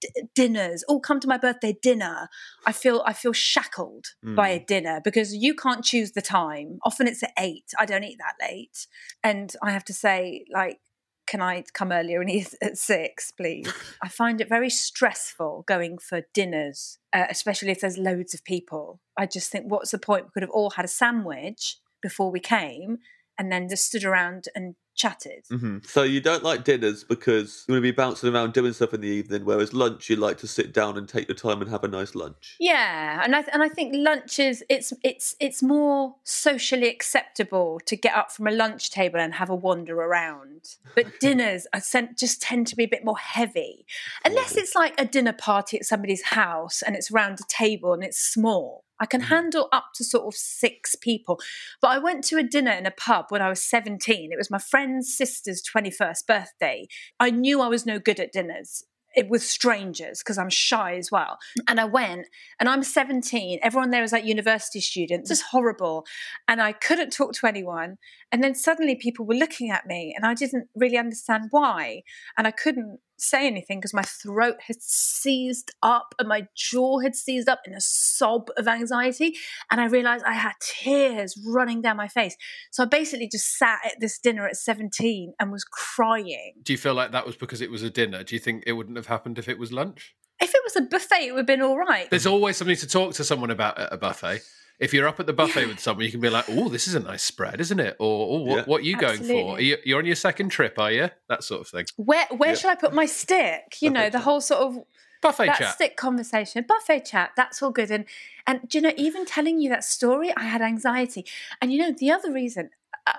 [0.00, 2.28] d- dinners, all come to my birthday dinner.
[2.64, 6.78] I feel I feel shackled by a dinner because you can't choose the time.
[6.84, 7.72] Often it's at eight.
[7.78, 8.86] I don't eat that late,
[9.24, 10.78] and I have to say, like,
[11.26, 13.72] can I come earlier and eat at six, please?
[14.02, 19.00] I find it very stressful going for dinners, uh, especially if there's loads of people.
[19.16, 20.26] I just think, what's the point?
[20.26, 22.98] We could have all had a sandwich before we came
[23.38, 25.44] and then just stood around and chatted.
[25.50, 25.78] Mm-hmm.
[25.84, 29.00] So you don't like dinners because you want to be bouncing around doing stuff in
[29.00, 31.84] the evening, whereas lunch you like to sit down and take your time and have
[31.84, 32.56] a nice lunch.
[32.58, 37.96] Yeah, and I and I think lunch is it's it's it's more socially acceptable to
[37.96, 40.76] get up from a lunch table and have a wander around.
[40.94, 43.86] But dinners are sent, just tend to be a bit more heavy,
[44.24, 48.02] unless it's like a dinner party at somebody's house and it's round a table and
[48.02, 48.84] it's small.
[48.98, 49.34] I can mm-hmm.
[49.34, 51.40] handle up to sort of six people.
[51.80, 54.32] But I went to a dinner in a pub when I was 17.
[54.32, 56.86] It was my friend's sister's 21st birthday.
[57.18, 58.84] I knew I was no good at dinners.
[59.16, 61.38] It was strangers because I'm shy as well.
[61.66, 62.26] And I went
[62.60, 63.58] and I'm 17.
[63.62, 65.30] Everyone there is like university students.
[65.30, 66.04] It's horrible.
[66.46, 67.96] And I couldn't talk to anyone.
[68.30, 72.02] And then suddenly people were looking at me and I didn't really understand why.
[72.36, 77.14] And I couldn't say anything because my throat had seized up and my jaw had
[77.14, 79.34] seized up in a sob of anxiety.
[79.70, 82.36] And I realized I had tears running down my face.
[82.70, 86.54] So I basically just sat at this dinner at 17 and was crying.
[86.62, 88.22] Do you feel like that was because it was a dinner?
[88.22, 90.14] Do you think it wouldn't have happened if it was lunch?
[90.40, 92.10] If it was a buffet, it would have been all right.
[92.10, 94.42] There's always something to talk to someone about at a buffet.
[94.78, 96.94] If you're up at the buffet with someone, you can be like, "Oh, this is
[96.94, 98.64] a nice spread, isn't it?" Or, "Oh, what, Yeah.
[98.66, 99.56] what are you going for?
[99.56, 101.86] Are you, you're on your second trip, are you?" That sort of thing.
[101.96, 102.54] Where where Yeah.
[102.56, 103.78] should I put my stick?
[103.80, 104.84] You know, the whole sort of
[105.22, 105.74] Buffet that chat.
[105.74, 107.30] stick conversation, buffet chat.
[107.36, 107.90] That's all good.
[107.90, 108.04] And
[108.46, 111.24] and do you know, even telling you that story, I had anxiety.
[111.60, 112.70] And you know, the other reason.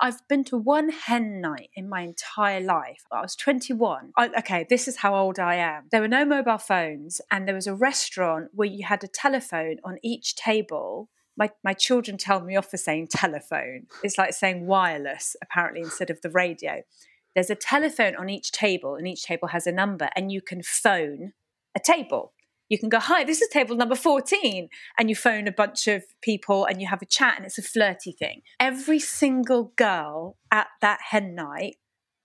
[0.02, 3.06] I've been to one hen night in my entire life.
[3.10, 4.12] I was 21.
[4.18, 5.86] I, okay, this is how old I am.
[5.92, 9.78] There were no mobile phones, and there was a restaurant where you had a telephone
[9.86, 11.08] on each table.
[11.38, 13.88] My, my children tell me off for saying telephone.
[14.04, 16.82] It's like saying wireless, apparently, instead of the radio.
[17.36, 20.64] There's a telephone on each table, and each table has a number, and you can
[20.64, 21.34] phone
[21.76, 22.34] a table.
[22.70, 24.70] You can go, Hi, this is table number 14.
[24.98, 27.62] And you phone a bunch of people and you have a chat, and it's a
[27.62, 28.42] flirty thing.
[28.60, 31.78] Every single girl at that hen night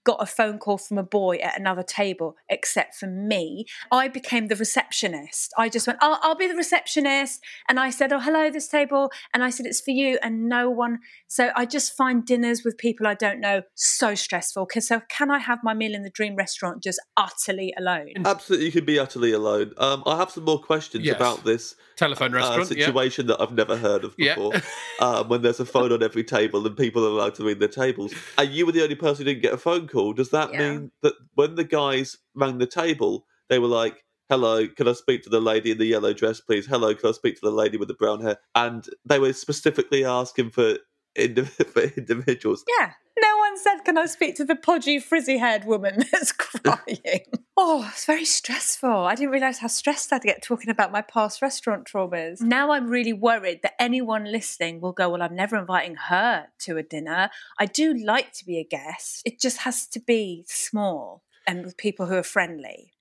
[0.04, 3.64] got a phone call from a boy at another table except for me.
[3.90, 5.52] I became the receptionist.
[5.56, 7.40] I just went, I'll, I'll be the receptionist.
[7.68, 9.10] And I said, Oh, hello, this table.
[9.32, 10.18] And I said, It's for you.
[10.22, 10.98] And no one.
[11.28, 14.66] So I just find dinners with people I don't know so stressful.
[14.66, 18.12] 'Cause So can I have my meal in the dream restaurant just utterly alone?
[18.24, 19.72] Absolutely, you can be utterly alone.
[19.78, 21.16] Um, I have some more questions Yes.
[21.16, 22.70] about this Telephone uh, restaurant.
[22.76, 22.86] yeah.
[22.86, 24.34] situation that I've never heard of Yeah.
[24.34, 24.52] before.
[25.00, 27.68] um, when there's a phone on every table and people are allowed to ring their
[27.68, 30.12] tables, and you were the only person who didn't get a phone call.
[30.12, 30.58] Does that Yeah.
[30.72, 35.22] mean that when the guys rang the table, they were like, "Hello, can I speak
[35.24, 36.66] to the lady in the yellow dress, please?
[36.66, 40.04] Hello, can I speak to the lady with the brown hair?" And they were specifically
[40.04, 40.78] asking for,
[41.14, 41.42] indi-
[41.74, 42.64] for individuals.
[42.78, 42.92] Yeah.
[43.20, 47.20] No one said, Can I speak to the podgy, frizzy haired woman that's crying?
[47.56, 48.90] oh, it's very stressful.
[48.90, 52.40] I didn't realise how stressed I'd get talking about my past restaurant traumas.
[52.40, 56.76] Now I'm really worried that anyone listening will go, Well, I'm never inviting her to
[56.78, 57.30] a dinner.
[57.58, 61.22] I do like to be a guest, it just has to be small.
[61.46, 62.91] and with people who are friendly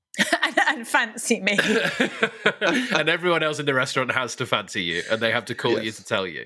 [0.72, 1.58] and, and fancy me.
[2.96, 5.82] and everyone else in the restaurant has to fancy you, and they have to call
[5.82, 6.46] you to tell you.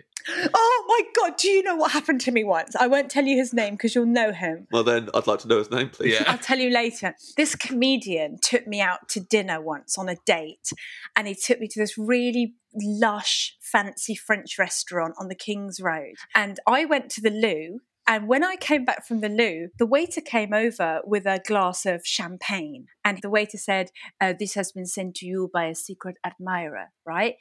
[0.53, 1.37] oh my god!
[1.37, 2.75] Do you know what happened to me once?
[2.75, 4.67] I won't tell you his name because you'll know him.
[4.71, 6.13] Well, then I'd like to know his name, please.
[6.13, 6.23] Yeah.
[6.27, 7.15] I'll tell you later.
[7.37, 10.71] This comedian took me out to dinner once on a date,
[11.15, 16.15] and he took me to this really lush, fancy French restaurant on the King's Road.
[16.33, 17.81] And I went to the loo.
[18.07, 21.85] And when I came back from the loo, the waiter came over with a glass
[21.85, 22.87] of champagne.
[23.03, 23.89] And the waiter said,
[24.21, 27.35] uh, This has been sent to you by a secret admirer, right?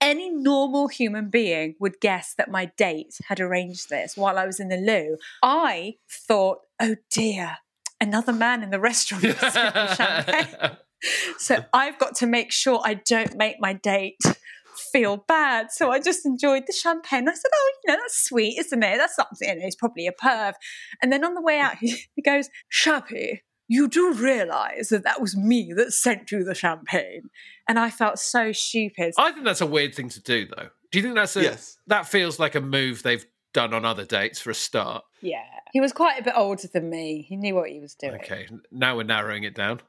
[0.00, 4.60] Any normal human being would guess that my date had arranged this while I was
[4.60, 5.16] in the loo.
[5.42, 7.58] I thought, oh dear,
[8.00, 9.38] another man in the restaurant is
[9.96, 10.76] champagne.
[11.38, 14.20] So I've got to make sure I don't make my date
[14.80, 15.70] feel bad.
[15.70, 17.28] So I just enjoyed the champagne.
[17.28, 18.98] I said, oh, you know, that's sweet, isn't it?
[18.98, 19.48] That's something.
[19.48, 20.54] You know, he's probably a perv.
[21.02, 25.20] And then on the way out, he, he goes, Shappy, you do realize that that
[25.20, 27.30] was me that sent you the champagne.
[27.68, 29.14] And I felt so stupid.
[29.16, 30.70] I think that's a weird thing to do, though.
[30.90, 31.78] Do you think that's a Yes.
[31.86, 35.04] that feels like a move they've done on other dates for a start?
[35.20, 35.44] yeah.
[35.72, 37.24] He was quite a bit older than me.
[37.28, 38.16] He knew what he was doing.
[38.16, 39.80] Okay, now we're narrowing it down.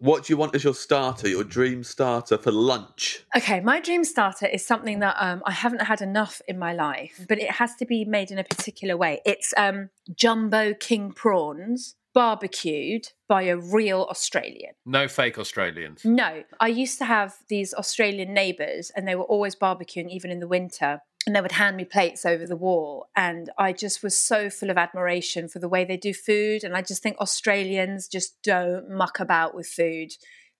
[0.00, 3.22] What do you want as your starter, your dream starter for lunch?
[3.36, 7.26] Okay, my dream starter is something that um, I haven't had enough in my life,
[7.28, 9.20] but it has to be made in a particular way.
[9.26, 14.72] It's um, jumbo king prawns barbecued by a real Australian.
[14.86, 16.02] No fake Australians.
[16.04, 20.40] No, I used to have these Australian neighbours, and they were always barbecuing, even in
[20.40, 21.02] the winter.
[21.26, 23.08] And they would hand me plates over the wall.
[23.14, 26.64] And I just was so full of admiration for the way they do food.
[26.64, 30.12] And I just think Australians just don't muck about with food.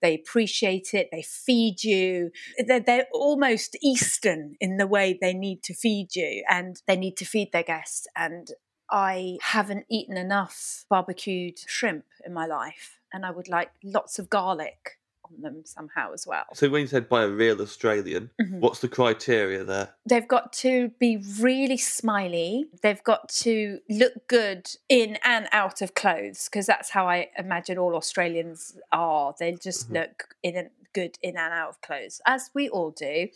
[0.03, 2.31] They appreciate it, they feed you.
[2.67, 7.17] They're, they're almost Eastern in the way they need to feed you, and they need
[7.19, 8.07] to feed their guests.
[8.17, 8.49] And
[8.91, 14.31] I haven't eaten enough barbecued shrimp in my life, and I would like lots of
[14.31, 14.99] garlic
[15.35, 16.45] on them somehow as well.
[16.55, 18.61] So when you said by a real Australian, Mhm.
[18.61, 19.95] what's the criteria there?
[20.07, 22.67] They've got to be really smiley.
[22.83, 27.79] They've got to look good in and out of clothes because that's how I imagine
[27.79, 29.35] all Australians are.
[29.39, 33.29] They just look in and good in and out of clothes, as we all do,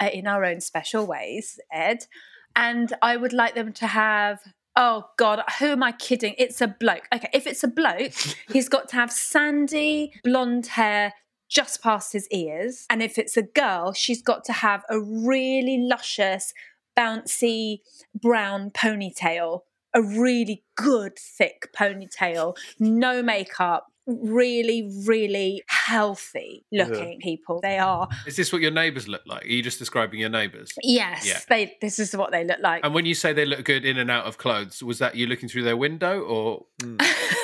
[0.00, 2.06] uh, in our own special ways, Ed.
[2.54, 4.40] And I would like them to have.
[4.76, 6.34] Oh God, who am I kidding?
[6.36, 7.06] It's a bloke.
[7.14, 8.12] Okay, if it's a bloke,
[8.52, 11.12] he's got to have sandy blonde hair
[11.54, 12.84] just past his ears.
[12.90, 16.52] And if it's a girl, she's got to have a really luscious,
[16.98, 17.78] bouncy
[18.14, 19.60] brown ponytail,
[19.94, 27.60] a really good thick ponytail, no makeup, really, really healthy looking people.
[27.62, 28.08] They are.
[28.26, 29.44] Is this what your neighbours look like?
[29.44, 30.72] Are you just describing your neighbours?
[30.82, 31.38] Yes, Yeah.
[31.48, 32.84] they this is what they look like.
[32.84, 35.26] And when you say they look good in and out of clothes, was that you
[35.26, 36.96] looking through their window or I hmm?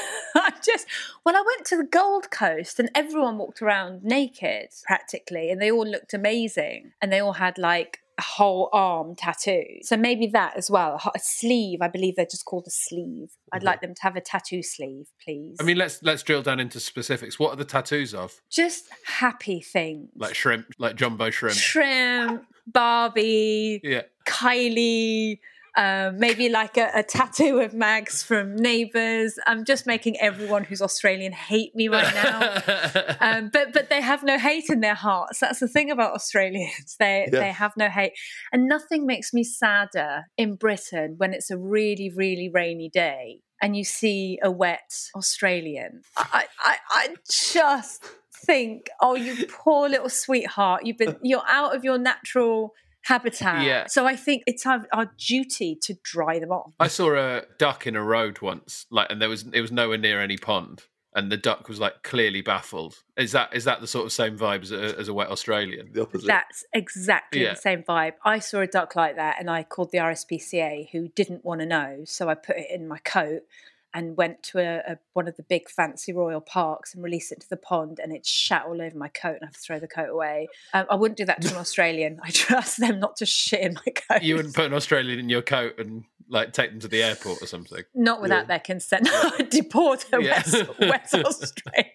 [0.62, 0.86] just
[1.22, 5.70] when I went to the Gold Coast and everyone walked around naked practically, and they
[5.70, 9.64] all looked amazing, and they all had like a whole arm tattoo.
[9.82, 11.80] So maybe that as well, a sleeve.
[11.80, 13.30] I believe they're just called a sleeve.
[13.52, 13.66] I'd mm-hmm.
[13.66, 15.56] like them to have a tattoo sleeve, please.
[15.58, 17.38] I mean let's let's drill down into specifics.
[17.38, 18.40] What are the tattoos of?
[18.50, 21.56] just happy things Like shrimp, like jumbo shrimp.
[21.56, 24.02] shrimp, Barbie, Yeah.
[24.26, 25.38] Kylie.
[25.76, 29.38] Um, maybe like a, a tattoo of Mags from Neighbours.
[29.46, 33.16] I'm just making everyone who's Australian hate me right now.
[33.20, 35.40] um, but but they have no hate in their hearts.
[35.40, 36.96] That's the thing about Australians.
[36.98, 37.40] They Yeah.
[37.40, 38.12] they have no hate,
[38.52, 43.76] and nothing makes me sadder in Britain when it's a really really rainy day and
[43.76, 46.02] you see a wet Australian.
[46.16, 48.04] I I, I just
[48.46, 50.84] think, oh, you poor little sweetheart.
[50.84, 53.64] You've been you're out of your natural habitat.
[53.64, 53.86] Yeah.
[53.86, 56.72] So I think it's our, our duty to dry them off.
[56.78, 59.98] I saw a duck in a road once, like, and there was it was nowhere
[59.98, 60.82] near any pond,
[61.14, 62.96] and the duck was like clearly baffled.
[63.16, 65.90] Is that is that the sort of same vibe as a, as a wet Australian?
[65.92, 66.26] The opposite.
[66.26, 67.54] That's exactly Yeah.
[67.54, 68.12] the same vibe.
[68.24, 71.66] I saw a duck like that and I called the RSPCA who didn't want to
[71.66, 72.02] know.
[72.04, 73.42] So I put it in my coat
[73.92, 77.40] and went to a, a, one of the big fancy royal parks and released it
[77.40, 79.78] to the pond and it shat all over my coat and I have to throw
[79.80, 80.48] the coat away.
[80.72, 82.20] Um, I wouldn't do that to an Australian.
[82.22, 84.22] I trust them not to shit in my coat.
[84.30, 87.42] You wouldn't put an Australian in your coat and like take them to the airport
[87.42, 87.82] or something.
[87.94, 89.08] Not without their consent.
[89.10, 90.42] I'd deport a Yeah.
[90.44, 91.90] West, West Australian.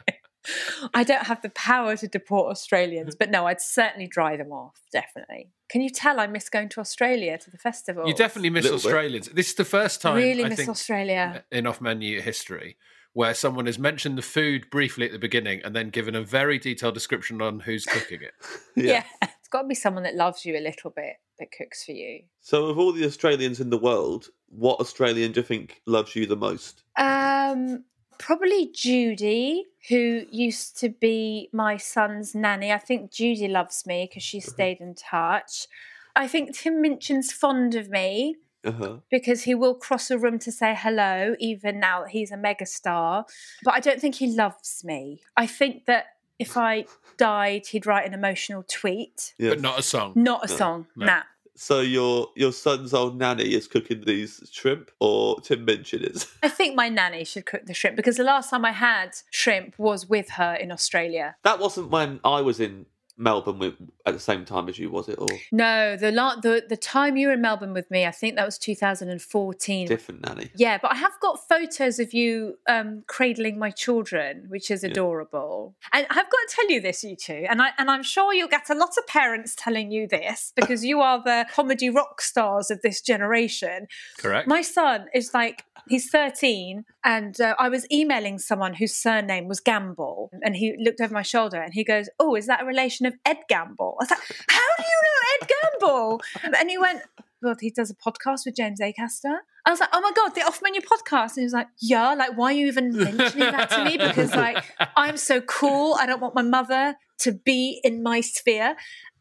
[0.94, 4.82] I don't have the power to deport Australians, but no, I'd certainly dry them off,
[4.92, 5.52] definitely.
[5.70, 8.08] Can you tell I miss going to Australia to the festival?
[8.08, 8.86] You definitely miss Little bit.
[8.86, 9.30] Australians.
[9.30, 11.44] This is the first time I really I miss think Australia.
[11.52, 12.78] in off menu history
[13.16, 16.60] where someone has mentioned the food briefly at the beginning and then given a very
[16.60, 18.34] detailed description on who's cooking it.
[18.76, 19.06] Yeah.
[19.22, 22.24] it's got to be someone that loves you a little bit that cooks for you.
[22.42, 26.26] So, of all the Australians in the world, what Australian do you think loves you
[26.26, 26.84] the most?
[26.98, 27.86] Um,
[28.18, 32.72] Probably Judy, who used to be my son's nanny.
[32.72, 35.68] I think Judy loves me because she stayed in touch.
[36.16, 38.98] I think Tim Minchin's fond of me Uh-huh.
[39.12, 43.26] because he will cross a room to say hello, even now that he's a megastar.
[43.64, 45.22] But I don't think he loves me.
[45.38, 46.06] I think that
[46.40, 46.86] if I
[47.18, 49.50] died, he'd write an emotional tweet, Yeah.
[49.52, 50.14] But not a song.
[50.16, 50.88] not a song.
[50.96, 51.06] no.
[51.06, 51.24] Nah.
[51.56, 56.28] So your your son's old nanny is cooking these shrimp, or Tim Minchin is?
[56.44, 59.78] I think my nanny should cook the shrimp because the last time I had shrimp
[59.80, 61.36] was with her in Australia.
[61.44, 62.86] That wasn't when I was in
[63.18, 65.18] Melbourne with, at the same time as you, was it?
[65.20, 68.36] Or No, the la- the the time you were in Melbourne with me, I think
[68.36, 69.88] that was 2014.
[69.88, 70.52] different nanny?
[70.56, 75.76] Yeah, but I have got photos of you um, cradling my children, which is adorable.
[75.92, 78.48] And I've got to tell you this, you two, and I and I'm sure you'll
[78.48, 82.70] get a lot of parents telling you this because you are the comedy rock stars
[82.70, 83.88] of this generation.
[84.20, 84.48] Correct.
[84.48, 89.60] My son is like he's 13, and uh, I was emailing someone whose surname was
[89.60, 93.06] Gamble, and he looked over my shoulder and he goes, "Oh, is that a relation
[93.06, 96.22] of Ed Gamble?" I was like, "How do you know Ed Gamble?"
[96.60, 97.02] And he went,
[97.42, 100.42] "Well, he does a podcast with James Acaster." I was like, "Oh my god, the
[100.42, 103.70] Off Menu podcast!" And he was like, "Yeah, like why are you even mentioning that
[103.72, 103.98] to me?
[103.98, 104.64] Because like
[104.96, 105.96] I'm so cool.
[106.00, 108.76] I don't want my mother to be in my sphere."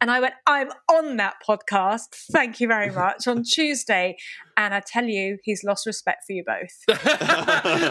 [0.04, 2.08] And I went, I'm on that podcast.
[2.30, 4.18] Thank you very much on Tuesday.
[4.54, 6.84] And I tell you, he's lost respect for you both.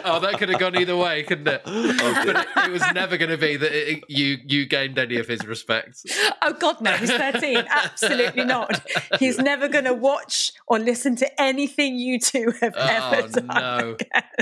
[0.05, 1.61] oh, that could have gone either way, couldn't it?
[1.65, 5.27] but it, it was never going to be that it, you you gained any of
[5.27, 6.03] his respect.
[6.43, 7.65] Oh, God, no, he's 13.
[7.67, 8.87] Absolutely not.
[9.19, 13.47] He's never going to watch or listen to anything you two have ever Oh done.
[13.47, 13.97] no!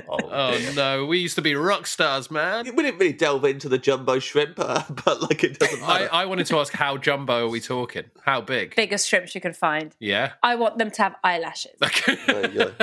[0.09, 1.05] Oh no!
[1.05, 2.65] We used to be rock stars, man.
[2.75, 6.07] We didn't really delve into the jumbo shrimp, uh, but like it doesn't I.
[6.07, 8.05] I wanted to ask how jumbo are we talking?
[8.23, 8.75] How big?
[8.75, 9.95] Biggest shrimps you can find.
[9.99, 10.33] Yeah.
[10.43, 11.77] I want them to have eyelashes.
[12.27, 12.73] There you go.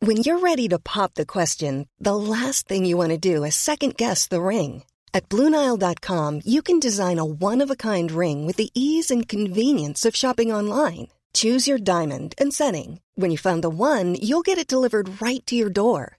[0.00, 3.56] When you're ready to pop the question, the last thing you want to do is
[3.56, 4.84] second guess the ring.
[5.14, 9.26] At Bluenile.com, you can design a one of a kind ring with the ease and
[9.26, 11.08] convenience of shopping online.
[11.32, 13.00] Choose your diamond and setting.
[13.14, 16.18] When you find the one, you'll get it delivered right to your door.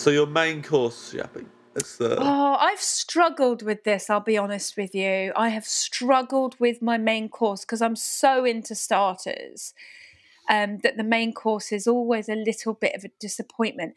[0.00, 1.44] So your main course, Yappy,
[1.76, 5.30] uh, Oh, I've struggled with this, I'll be honest with you.
[5.36, 9.74] I have struggled with my main course because I'm so into starters
[10.48, 13.92] um, that the main course is always a little bit of a disappointment.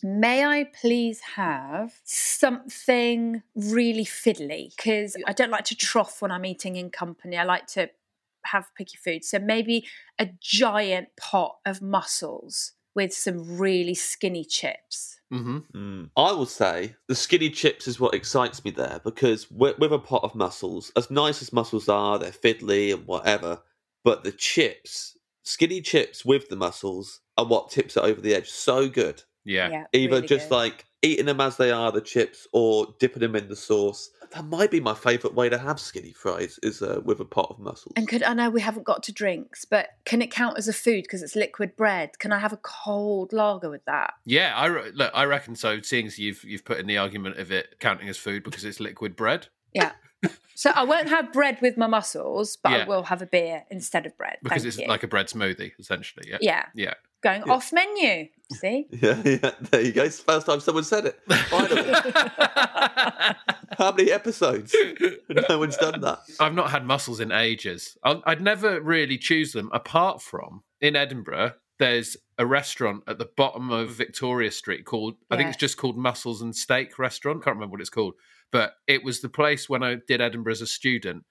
[0.00, 4.76] May I please have something really fiddly?
[4.76, 7.36] Because I don't like to trough when I'm eating in company.
[7.36, 7.90] I like to
[8.44, 9.24] have picky food.
[9.24, 9.88] So maybe
[10.20, 15.17] a giant pot of mussels with some really skinny chips.
[15.32, 16.04] Mm-hmm.
[16.16, 19.98] I will say the skinny chips is what excites me there because with, with a
[19.98, 23.60] pot of mussels, as nice as mussels are, they're fiddly and whatever,
[24.04, 28.48] but the chips, skinny chips with the mussels, are what tips it over the edge.
[28.48, 29.22] So good.
[29.44, 29.84] Yeah.
[29.92, 30.54] Either really just good.
[30.56, 34.10] like eating them as they are, the chips, or dipping them in the sauce.
[34.32, 37.48] That might be my favourite way to have skinny fries is uh, with a pot
[37.50, 37.94] of mussels.
[37.96, 40.72] And could I know we haven't got to drinks, but can it count as a
[40.72, 42.18] food because it's liquid bread?
[42.18, 44.14] Can I have a cold lager with that?
[44.24, 45.10] Yeah, I re- look.
[45.14, 45.80] I reckon so.
[45.80, 48.80] Seeing as you've you've put in the argument of it counting as food because it's
[48.80, 49.92] liquid bread, Yeah.
[50.56, 54.04] so I won't have bread with my mussels, but I will have a beer instead
[54.04, 54.38] of bread.
[54.42, 54.88] because Thank it's you.
[54.88, 56.26] like a bread smoothie essentially.
[56.28, 56.38] Yeah.
[56.40, 56.94] yeah, Yeah.
[57.22, 57.52] Going Yeah.
[57.52, 58.28] off menu.
[58.52, 60.04] See, yeah, yeah, there you go.
[60.04, 61.20] It's the first time someone said it.
[61.50, 61.84] Finally.
[63.78, 64.74] How many episodes?
[65.48, 66.20] no one's done that.
[66.40, 67.96] I've not had mussels in ages.
[68.04, 71.52] i I'd never really choose them apart from in Edinburgh.
[71.78, 75.96] There's a restaurant at the bottom of Victoria Street called I think it's just called
[75.96, 77.44] Mussels and Steak Restaurant.
[77.44, 78.14] Can't remember what it's called,
[78.50, 81.24] but it was the place when I did Edinburgh as a student.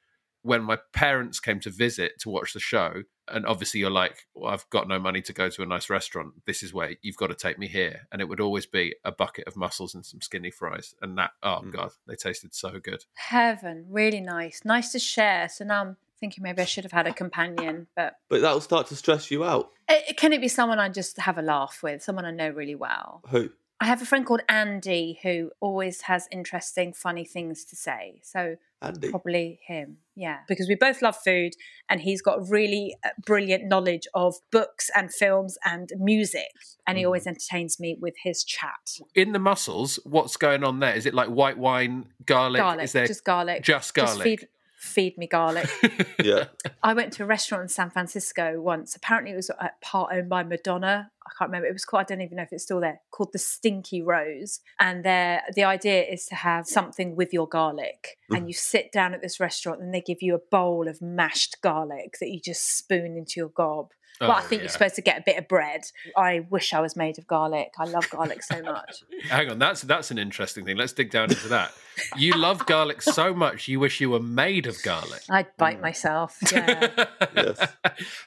[0.44, 4.54] When my parents came to visit to watch the show, and obviously you're like, well,
[4.54, 6.34] I've got no money to go to a nice restaurant.
[6.46, 9.12] This is where you've got to take me here, and it would always be a
[9.12, 11.72] bucket of mussels and some skinny fries, and that oh Mm.
[11.74, 13.06] god, they tasted so good.
[13.16, 15.50] heaven, really nice, nice to share.
[15.50, 18.88] So now I'm thinking maybe I should have had a companion, but But that'll start
[18.88, 19.70] to stress you out.
[19.90, 22.76] it, can it be someone I just have a laugh with, someone I know really
[22.76, 23.22] well?
[23.30, 23.50] Who?
[23.80, 28.20] I have a friend called Andy who always has interesting, funny things to say.
[28.24, 29.10] So Andy.
[29.10, 31.54] probably him, yeah, because we both love food,
[31.90, 36.48] and he's got really uh, brilliant knowledge of books and films and music,
[36.86, 37.08] and he Mm.
[37.08, 38.74] always entertains me with his chat.
[39.16, 40.94] in the mussels, what's going on there?
[40.96, 42.60] Is it like white wine, garlic?
[42.62, 44.24] garlic, Is there just garlic, just garlic?
[44.42, 44.48] feed,
[44.78, 45.70] feed me garlic.
[46.24, 46.46] Yeah.
[46.82, 48.96] I went to a restaurant in San Francisco once.
[48.96, 51.12] Apparently, it was a part owned by Madonna.
[51.26, 51.68] I can't remember.
[51.68, 52.02] It was called.
[52.02, 53.00] I don't even know if it's still there.
[53.12, 54.60] Called the Stinky Rose.
[54.80, 58.18] And there, the idea is to have something with your garlic.
[58.32, 58.48] And mm.
[58.48, 62.18] you sit down at this restaurant, and they give you a bowl of mashed garlic
[62.20, 63.92] that you just spoon into your gob.
[64.22, 64.64] Well, I Oh, think yeah.
[64.64, 65.82] you're supposed to get a bit of bread.
[66.16, 67.74] I wish I was made of garlic.
[67.78, 69.04] I love garlic so much.
[69.30, 70.78] Hang on, that's that's an interesting thing.
[70.78, 71.72] Let's dig down into that.
[72.16, 75.22] You love garlic so much, you wish you were made of garlic.
[75.30, 75.82] I'd bite mm.
[75.82, 76.38] myself.
[76.52, 77.06] Yeah.
[77.36, 77.60] Yes.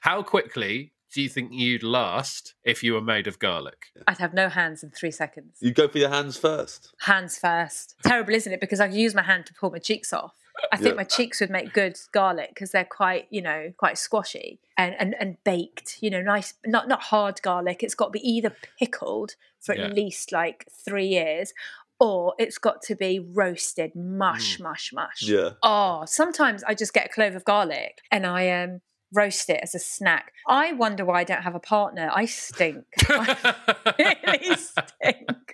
[0.03, 3.87] How quickly do you think you'd last if you were made of garlic?
[4.07, 5.57] I'd have no hands in three seconds.
[5.61, 6.93] You'd go for your hands first.
[7.01, 7.97] hands first.
[8.05, 8.61] Terrible, isn't it?
[8.61, 10.35] Because I could use my hand to pull my cheeks off.
[10.73, 10.95] I think Yeah.
[10.97, 15.15] my cheeks would make good garlic because they're quite, you know, quite squashy and, and
[15.19, 15.99] and baked.
[16.01, 17.83] You know, nice, not not hard garlic.
[17.83, 19.87] It's got to be either pickled for Yeah.
[19.87, 21.53] at least like three years,
[21.99, 25.23] or it's got to be roasted, mush, mush, mush.
[25.23, 25.51] Yeah.
[25.63, 28.81] Oh, sometimes I just get a clove of garlic and I um
[29.13, 30.33] roast it as a snack.
[30.47, 32.11] I wonder why I don't have a partner.
[32.15, 32.85] I stink.
[33.09, 33.55] I
[33.99, 35.53] really stink.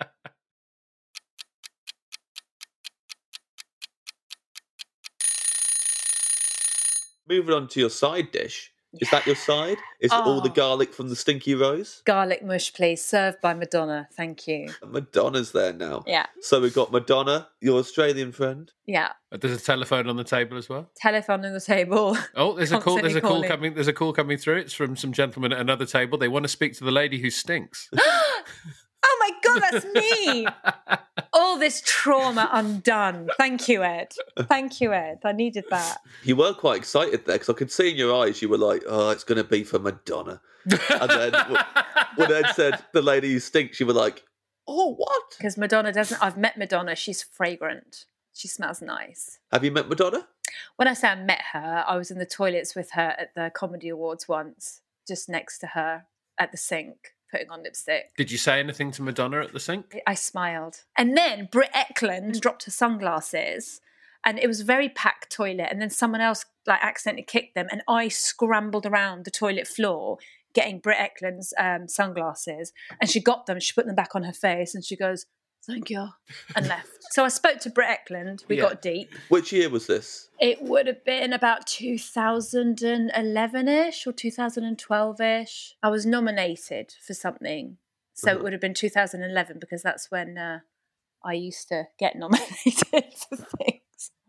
[7.29, 8.71] Moving on to your side dish.
[9.01, 9.77] Is that your side?
[9.99, 10.53] Is it all the Oh.
[10.53, 12.01] garlic from the stinky rose?
[12.05, 13.03] Garlic mush, please.
[13.03, 14.07] Served by Madonna.
[14.15, 14.69] Thank you.
[14.85, 16.03] Madonna's there now.
[16.07, 16.25] Yeah.
[16.41, 18.71] So we've got Madonna, your Australian friend.
[18.87, 19.11] Yeah.
[19.31, 20.89] Uh, there's a telephone on the table as well.
[20.95, 22.17] Telephone on the table.
[22.35, 22.95] Oh, there's a call.
[22.99, 23.49] There's a call calling.
[23.49, 23.73] coming.
[23.75, 24.57] There's a call coming through.
[24.57, 26.17] It's from some gentlemen at another table.
[26.17, 27.89] They want to speak to the lady who stinks.
[29.09, 30.47] Oh my God, that's me.
[31.39, 33.29] All this trauma undone.
[33.37, 34.13] Thank you, Ed.
[34.43, 35.19] Thank you, Ed.
[35.23, 35.99] I needed that.
[36.23, 38.81] You were quite excited there because I could see in your eyes you were like,
[38.87, 41.33] "Oh, it's going to be for Madonna." And then
[42.15, 44.23] when Ed said the lady who stinks, you were like,
[44.67, 45.35] "Oh, what?
[45.37, 46.95] Because Madonna doesn't, I've met Madonna.
[46.95, 48.05] She's fragrant.
[48.33, 49.39] She smells nice.
[49.51, 50.27] Have you met Madonna?"
[50.77, 53.51] When I say I met her, I was in the toilets with her at the
[53.53, 56.05] Comedy Awards once, just next to her
[56.39, 58.15] at the sink, putting on lipstick.
[58.15, 59.97] Did you say anything to Madonna at the sink?
[60.05, 60.83] I smiled.
[60.97, 63.81] And then Britt Ekland dropped her sunglasses
[64.25, 65.67] and it was a very packed toilet.
[65.69, 70.17] And then someone else like accidentally kicked them and I scrambled around the toilet floor
[70.53, 72.73] getting Britt Ekland's um, sunglasses.
[72.99, 75.25] And she got them, she put them back on her face and she goes,
[75.65, 76.09] Thank you,
[76.55, 76.89] and left.
[77.11, 78.45] So I spoke to Britt Ekland.
[78.49, 78.63] We Yeah.
[78.63, 79.13] got deep.
[79.29, 80.27] Which year was this?
[80.39, 85.75] It would have been about 2011 ish or 2012 ish.
[85.81, 87.77] I was nominated for something.
[88.13, 90.59] So it would have been 2011 because that's when uh,
[91.23, 93.81] I used to get nominated for things.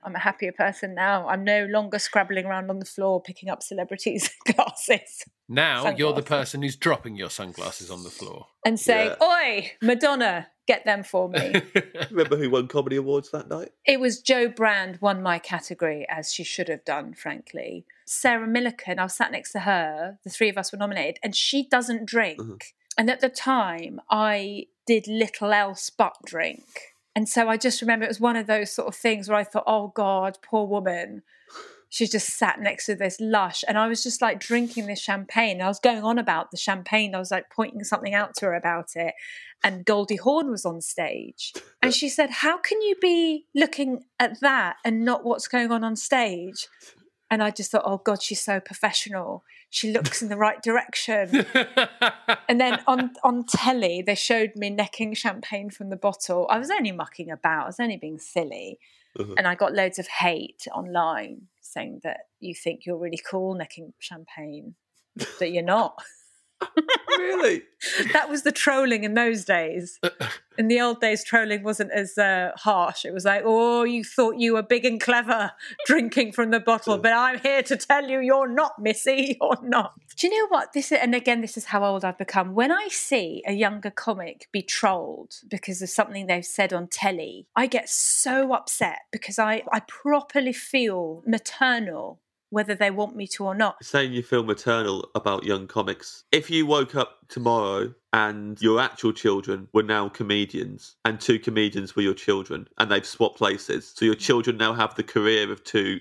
[0.02, 1.28] I'm a happier person now.
[1.28, 6.22] I'm no longer scrabbling around on the floor picking up celebrities' glasses Now you're the
[6.22, 8.46] person who's dropping your sunglasses on the floor.
[8.64, 11.54] and saying, Oi, Madonna, get them for me.
[12.10, 13.72] Remember who won comedy awards that night?
[13.86, 17.84] it was Jo Brand won my category, as she should have done, frankly.
[18.06, 21.34] Sarah Millican, I was sat next to her, the three of us were nominated, and
[21.34, 22.38] she doesn't drink.
[22.40, 22.56] Mm-hmm.
[22.98, 26.94] And at the time, I did little else but drink.
[27.18, 29.42] And so I just remember it was one of those sort of things where I
[29.42, 31.24] thought, oh God, poor woman.
[31.88, 33.64] She's just sat next to this lush.
[33.66, 35.60] And I was just like drinking this champagne.
[35.60, 37.16] I was going on about the champagne.
[37.16, 39.14] I was like pointing something out to her about it.
[39.64, 41.54] And Goldie Hawn was on stage.
[41.82, 45.82] And she said, How can you be looking at that and not what's going on
[45.82, 46.68] on stage?
[47.30, 49.44] And I just thought, oh God, she's so professional.
[49.70, 51.46] She looks in the right direction.
[52.48, 56.46] and then on on telly, they showed me necking champagne from the bottle.
[56.50, 57.64] I was only mucking about.
[57.64, 58.78] I was only being silly,
[59.18, 59.34] uh-huh.
[59.36, 63.92] and I got loads of hate online saying that you think you're really cool necking
[63.98, 64.74] champagne,
[65.38, 66.02] but you're not.
[67.18, 67.62] Really?
[68.12, 70.00] that was the trolling in those days.
[70.56, 73.04] In the old days, trolling wasn't as uh, harsh.
[73.04, 75.52] It was like, oh, you thought you were big and clever
[75.86, 79.94] drinking from the bottle, but I'm here to tell you you're not, Missy, you're not.
[80.16, 80.98] Do you know what this is?
[81.00, 82.54] And again, this is how old I've become.
[82.54, 87.46] When I see a younger comic be trolled because of something they've said on telly,
[87.54, 92.20] I get so upset because I, I properly feel maternal.
[92.50, 93.84] Whether they want me to or not.
[93.84, 96.24] Saying you feel maternal about young comics.
[96.32, 101.94] If you woke up tomorrow and your actual children were now comedians and two comedians
[101.94, 105.62] were your children and they've swapped places, so your children now have the career of
[105.64, 106.00] two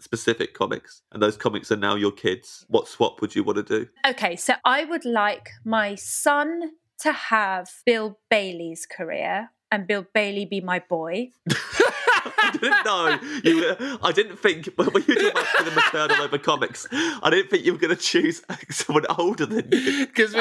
[0.00, 3.62] specific comics and those comics are now your kids, what swap would you want to
[3.62, 3.88] do?
[4.06, 10.44] Okay, so I would like my son to have Bill Bailey's career and Bill Bailey
[10.44, 11.30] be my boy.
[12.42, 13.56] I didn't know you.
[13.60, 16.86] Were, I didn't think when you were talking about the maternal over comics.
[16.92, 20.06] I didn't think you were going to choose someone older than you.
[20.06, 20.34] Because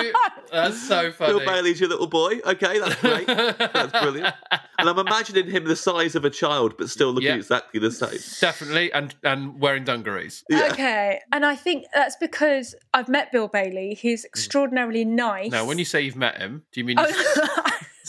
[0.51, 1.33] that's so funny.
[1.33, 2.39] Bill Bailey's your little boy.
[2.45, 3.27] Okay, that's great.
[3.27, 4.33] That's brilliant.
[4.77, 7.35] And I'm imagining him the size of a child, but still looking Yeah.
[7.35, 8.19] exactly the same.
[8.39, 10.43] Definitely, and and wearing dungarees.
[10.49, 10.69] Yeah.
[10.71, 13.93] Okay, and I think that's because I've met Bill Bailey.
[13.93, 14.27] He's mm.
[14.27, 15.51] extraordinarily nice.
[15.51, 17.58] Now, when you say you've met him, do you mean you Oh,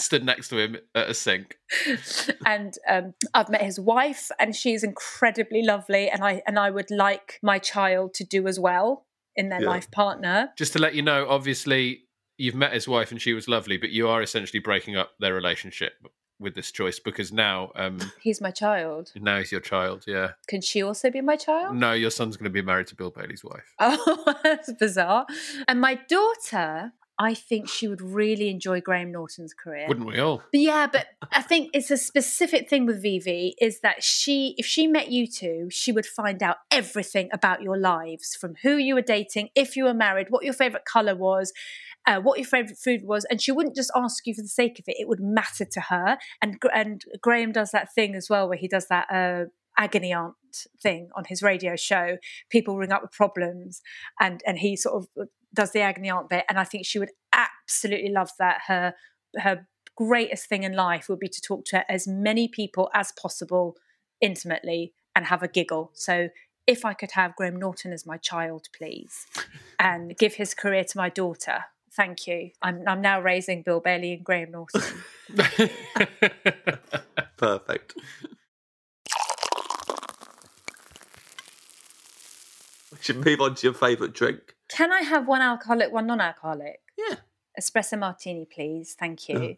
[0.01, 1.59] stood next to him at a sink?
[2.47, 6.09] and um, I've met his wife, and she's incredibly lovely.
[6.09, 9.69] And I and I would like my child to do as well in their Yeah.
[9.69, 10.53] life partner.
[10.57, 12.05] Just to let you know, obviously,
[12.39, 15.35] you've met his wife and she was lovely, but you are essentially breaking up their
[15.35, 15.93] relationship
[16.39, 19.13] with this choice because now, um, He's my child.
[19.15, 20.05] now he's your child.
[20.07, 20.31] Yeah.
[20.49, 21.77] Can she also be my child?
[21.77, 23.75] No, your son's going to be married to Bill Bailey's wife.
[23.79, 25.27] Oh, that's bizarre.
[25.69, 26.93] And my daughter,
[27.23, 29.87] I think she would really enjoy Graham Norton's career.
[29.87, 30.43] Wouldn't we all?
[30.51, 34.65] But yeah, but I think it's a specific thing with Vivi is that she, if
[34.65, 38.95] she met you two, she would find out everything about your lives from who you
[38.95, 41.53] were dating, if you were married, what your favorite color was,
[42.07, 44.79] uh, what your favorite food was, and she wouldn't just ask you for the sake
[44.79, 44.97] of it.
[44.99, 46.17] It would matter to her.
[46.41, 49.09] And and Graham does that thing as well, where he does that.
[49.13, 50.35] Uh, agony aunt
[50.83, 52.19] thing on his radio show
[52.51, 53.81] people ring up with problems
[54.21, 57.11] and and he sort of does the agony aunt bit and i think she would
[57.33, 58.95] absolutely love that her
[59.37, 63.77] her greatest thing in life would be to talk to as many people as possible
[64.21, 65.91] intimately and have a giggle.
[65.93, 66.31] So
[66.67, 69.27] if I could have Graham Norton as my child, please,
[69.79, 71.65] and give his career to my daughter.
[71.93, 72.51] Thank you.
[72.63, 74.81] I'm, I'm now raising Bill Bailey and Graham Norton.
[77.37, 77.95] Perfect.
[82.93, 84.55] We should move on to your favourite drink.
[84.71, 86.81] Can I have one alcoholic, one non alcoholic?
[86.97, 87.17] Yeah.
[87.61, 88.95] Espresso martini, please.
[88.99, 89.57] Thank you.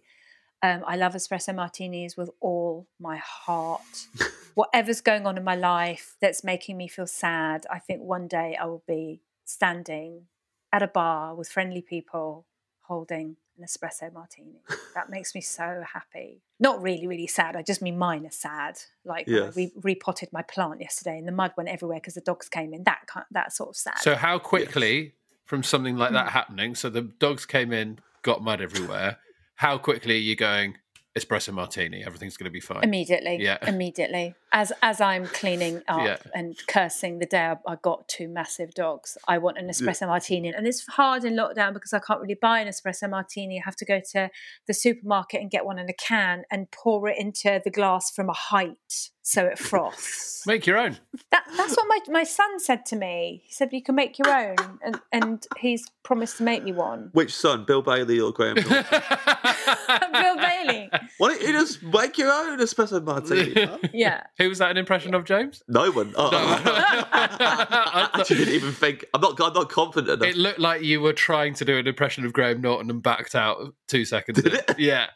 [0.64, 4.06] Um, I love espresso martinis with all my heart.
[4.54, 8.56] Whatever's going on in my life that's making me feel sad, I think one day
[8.60, 10.26] I will be standing
[10.72, 12.46] at a bar with friendly people
[12.82, 14.60] holding an espresso martini.
[14.94, 16.42] That makes me so happy.
[16.60, 17.56] Not really, really sad.
[17.56, 18.78] I just mean mine are sad.
[19.04, 19.56] Like when I Yes.
[19.56, 22.84] re- repotted my plant yesterday and the mud went everywhere because the dogs came in.
[22.84, 23.98] That kind, that sort of sad.
[23.98, 26.30] So, how quickly from something like that mm.
[26.30, 26.74] happening?
[26.74, 29.18] So, the dogs came in, got mud everywhere.
[29.56, 30.78] How quickly are you going,
[31.16, 32.82] espresso martini, everything's going to be fine?
[32.82, 33.58] Immediately, Yeah.
[33.66, 34.34] immediately.
[34.52, 36.16] As as I'm cleaning up Yeah.
[36.34, 40.48] and cursing the day I, I got two massive dogs, I want an espresso martini,
[40.50, 43.58] and it's hard in lockdown because I can't really buy an espresso martini.
[43.58, 44.30] I have to go to
[44.66, 48.28] the supermarket and get one in a can and pour it into the glass from
[48.28, 49.10] a height.
[49.22, 50.30] So it froths.
[50.46, 50.98] Make your own.
[51.30, 53.42] That, that's what my, my son said to me.
[53.46, 57.10] He said you can make your own, and, and he's promised to make me one.
[57.12, 58.56] Which son, Bill Bailey or Graham?
[58.56, 58.72] Norton?
[60.12, 60.90] Bill Bailey.
[61.18, 63.52] Why don't you just make your own espresso martini?
[63.54, 63.78] huh?
[63.92, 64.24] Yeah.
[64.38, 65.62] Who was that an impression of, James?
[65.68, 66.12] No one.
[66.16, 67.08] Oh, oh.
[67.12, 69.04] I I actually didn't even think.
[69.14, 69.40] I'm not.
[69.40, 70.34] I'm not confident enough.
[70.34, 73.36] It looked like you were trying to do an impression of Graham Norton and backed
[73.36, 74.42] out two seconds.
[74.42, 74.74] Did in.
[74.78, 75.06] Yeah.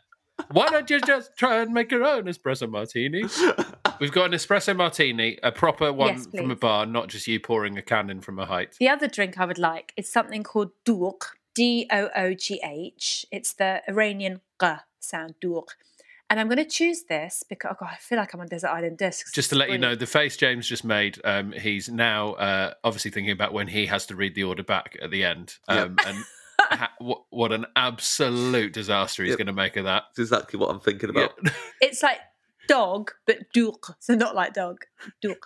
[0.50, 3.22] Why don't you just try and make your own espresso martini?
[4.00, 6.60] We've got an espresso martini, a proper one Yes, from a please.
[6.60, 8.76] bar, not just you pouring a cannon from a height.
[8.78, 11.22] The other drink I would like is something called doogh,
[11.54, 13.26] D O O G H.
[13.32, 14.68] It's the Iranian g
[15.00, 15.68] sound, doogh.
[16.28, 18.68] And I'm going to choose this because oh God, I feel like I'm on Desert
[18.68, 19.32] Island Discs.
[19.32, 23.12] Just to let you know, the face James just made, um, he's now uh, obviously
[23.12, 25.54] thinking about when he has to read the order back at the end.
[25.68, 26.24] Um, and
[26.70, 29.38] ha- what, what an absolute disaster he's Yep.
[29.38, 30.04] going to make of that.
[30.08, 31.24] That's exactly what I'm thinking Yeah.
[31.24, 31.38] about.
[31.80, 32.18] It's like
[32.68, 33.94] dog, but doogh.
[34.00, 34.84] So not like dog,
[35.24, 35.36] doogh.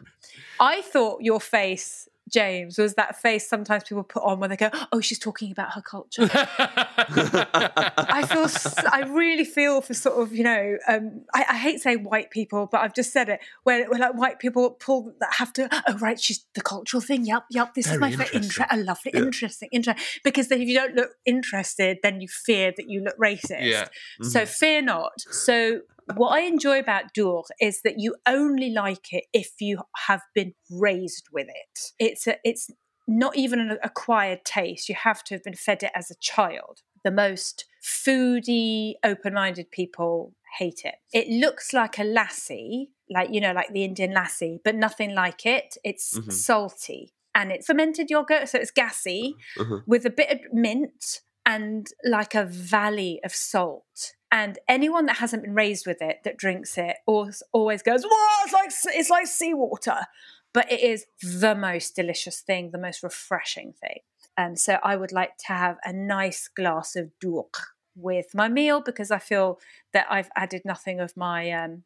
[0.59, 4.71] I thought your face, James, was that face sometimes people put on when they go,
[4.93, 6.29] oh, she's talking about her culture.
[6.33, 8.47] I feel,
[8.91, 12.69] I really feel for sort of, you know, um, I, I hate saying white people,
[12.71, 13.41] but I've just said it.
[13.65, 17.25] Where, where like white people pull that have to, oh right, she's the cultural thing.
[17.25, 17.75] Yep, yep.
[17.75, 18.35] This is my favorite.
[18.35, 18.65] interesting.
[18.65, 19.15] Inter- I love it.
[19.15, 19.21] Yeah.
[19.21, 20.05] Interesting, interesting.
[20.25, 23.67] Because then if you don't look interested, then you fear that you look racist.
[23.67, 23.89] Yeah.
[24.23, 25.13] So fear not.
[25.21, 25.81] So
[26.17, 30.55] what I enjoy about Doogh is that you only like it if you have been
[30.71, 31.81] raised with it.
[31.99, 32.69] It's a, it's
[33.09, 34.89] not even an acquired taste.
[34.89, 36.83] You have to have been fed it as a child.
[37.05, 40.97] The most foodie, open-minded people hate it.
[41.13, 45.47] It looks like a lassi, like you know, like the Indian lassi, but nothing like
[45.47, 45.77] it.
[45.85, 46.33] It's Mhm.
[46.33, 49.81] salty and it's fermented yogurt, so it's gassy Uh-huh.
[49.87, 54.15] with a bit of mint and like a valley of salt.
[54.33, 58.45] And anyone that hasn't been raised with it that drinks it always, always goes, "Whoa,
[58.45, 60.07] it's like it's like seawater,"
[60.53, 64.01] but it is the most delicious thing, the most refreshing thing.
[64.37, 67.57] And so I would like to have a nice glass of doogh
[67.97, 69.59] with my meal because I feel
[69.93, 71.83] that I've added nothing of my um,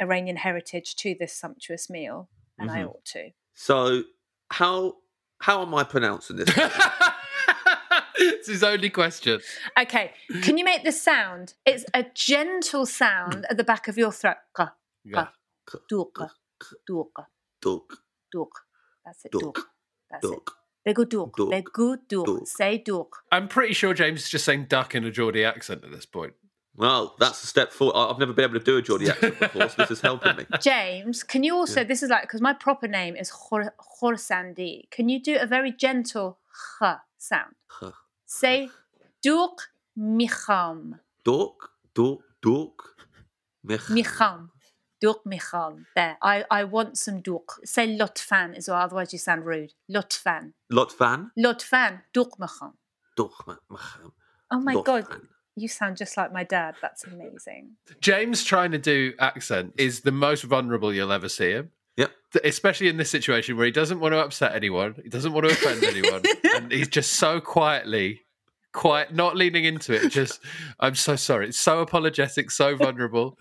[0.00, 2.28] Iranian heritage to this sumptuous meal,
[2.58, 2.88] and I Mhm.
[2.88, 3.30] ought to.
[3.54, 4.02] So
[4.50, 4.96] how
[5.38, 6.48] how am I pronouncing this?
[8.16, 9.40] it's his only question.
[9.78, 10.12] Okay,
[10.42, 11.54] can you make this sound?
[11.64, 14.36] It's a gentle sound at the back of your throat.
[14.54, 15.28] Ka, Yeah.
[15.66, 16.30] ka, duka,
[16.88, 17.26] duka,
[17.60, 17.98] Duk,
[18.34, 18.60] duka.
[19.04, 19.32] That's it.
[19.32, 19.68] duk, Duk.
[20.10, 20.30] That's it.
[20.30, 20.50] duk.
[20.86, 21.36] Begu duk.
[21.36, 21.50] Duk.
[21.50, 22.26] Begu duk.
[22.26, 22.46] Duk.
[22.46, 23.16] Say duk.
[23.32, 26.34] I'm pretty sure James is just saying duck in a Geordie accent at this point.
[26.76, 27.94] Well, that's a step forward.
[27.96, 30.36] I- I've never been able to do a Geordie accent before, so this is helping
[30.36, 30.44] me.
[30.60, 31.84] James, can you also?
[31.84, 34.90] This is like because my proper name is Khor- Khorsandi.
[34.90, 36.38] Can you do a very gentle
[36.82, 37.54] h sound?
[38.34, 38.40] Huh.
[38.40, 38.70] Say
[39.22, 41.00] duk micham.
[41.24, 42.96] Duk, duk, duk.
[43.62, 43.80] Mich.
[43.82, 44.50] Micham.
[45.00, 45.84] Duk micham.
[45.94, 46.16] There.
[46.22, 47.60] I, I want some duk.
[47.64, 49.72] Say lotfan as well, otherwise you sound rude.
[49.90, 50.52] Lotfan.
[50.72, 51.30] Lotfan.
[51.38, 52.02] Lotfan.
[52.12, 52.72] Duk micham.
[53.16, 54.12] Duk, ma- macham.
[54.50, 55.06] Oh my god.
[55.56, 56.74] You sound just like my dad.
[56.82, 57.76] That's amazing.
[58.00, 61.70] James trying to do accent is the most vulnerable you'll ever see him.
[61.96, 62.10] Yep.
[62.42, 65.52] Especially in this situation where he doesn't want to upset anyone, he doesn't want to
[65.52, 66.22] offend anyone,
[66.56, 68.22] and he's just so quietly,
[68.74, 70.10] quiet, not leaning into it.
[70.10, 70.40] Just,
[70.80, 71.48] I'm so sorry.
[71.48, 73.38] It's so apologetic, so vulnerable.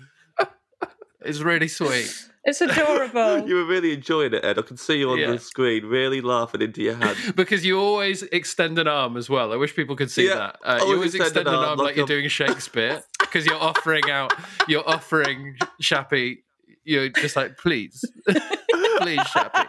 [1.25, 2.13] It's really sweet.
[2.45, 3.39] It's adorable.
[3.47, 4.59] You were really enjoying it, Ed.
[4.59, 5.31] I can see you on Yeah.
[5.31, 7.17] the screen, really laughing into your hand.
[7.35, 9.53] Because you always extend an arm as well.
[9.53, 10.59] I wish people could see Yeah, that.
[10.63, 13.01] Uh, always you always extend extend an an arm arm like like you're doing Shakespeare
[13.19, 14.33] because you're offering out,
[14.67, 16.39] you're offering Shappy,
[16.83, 19.65] you're just like, please, please, Shappy.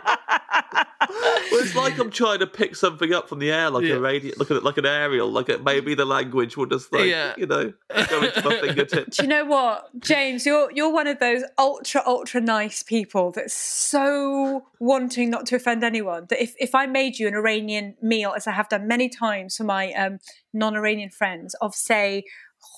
[0.74, 3.94] Well, it's like I'm trying to pick something up from the air, like Yeah.
[3.94, 6.92] a radio, look at it like an aerial, like it, maybe the language will just
[6.92, 7.34] like Yeah.
[7.36, 7.72] you know
[8.08, 9.16] go into my fingertips.
[9.18, 10.44] Do you know what, James?
[10.46, 15.84] You're you're one of those ultra ultra nice people that's so wanting not to offend
[15.84, 16.26] anyone.
[16.30, 19.56] That if, if I made you an Iranian meal, as I have done many times
[19.56, 20.18] for my um,
[20.52, 22.24] non-Iranian friends, of say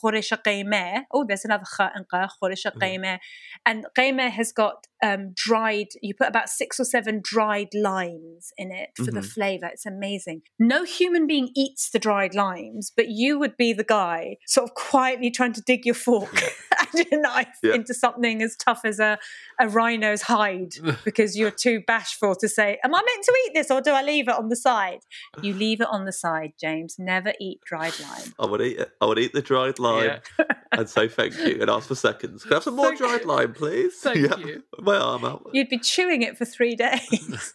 [0.03, 1.03] khoresh qeymeh.
[1.12, 3.18] Oh, there's another kha and qa, khoresh qeymeh.
[3.64, 5.89] And qeymeh has got um, dried.
[6.03, 9.32] You put about six or seven dried limes in it for the Mhm.
[9.32, 9.66] flavour.
[9.66, 10.43] It's amazing.
[10.59, 14.74] No human being eats the dried limes, but you would be the guy sort of
[14.74, 16.43] quietly trying to dig your fork
[17.01, 17.74] and your knife Yeah.
[17.74, 19.18] into something as tough as a,
[19.61, 20.74] a rhino's hide
[21.05, 24.03] because you're too bashful to say, Am I meant to eat this or do I
[24.03, 25.01] leave it on the side?
[25.42, 26.97] You leave it on the side, James.
[26.99, 28.34] Never eat dried lime.
[28.38, 28.90] I would eat it.
[29.01, 30.20] I would eat the dried lime
[30.72, 32.42] and say thank you and ask for seconds.
[32.42, 33.94] Can I have some more Thank- dried lime, please?
[33.97, 34.36] Thank Yeah.
[34.38, 34.62] you.
[34.78, 35.49] My arm out.
[35.53, 37.55] You'd be chewing it for three days.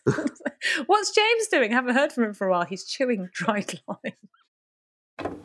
[0.85, 1.71] What's James doing?
[1.71, 2.65] I haven't heard from him for a while.
[2.65, 5.41] He's chewing dried lime.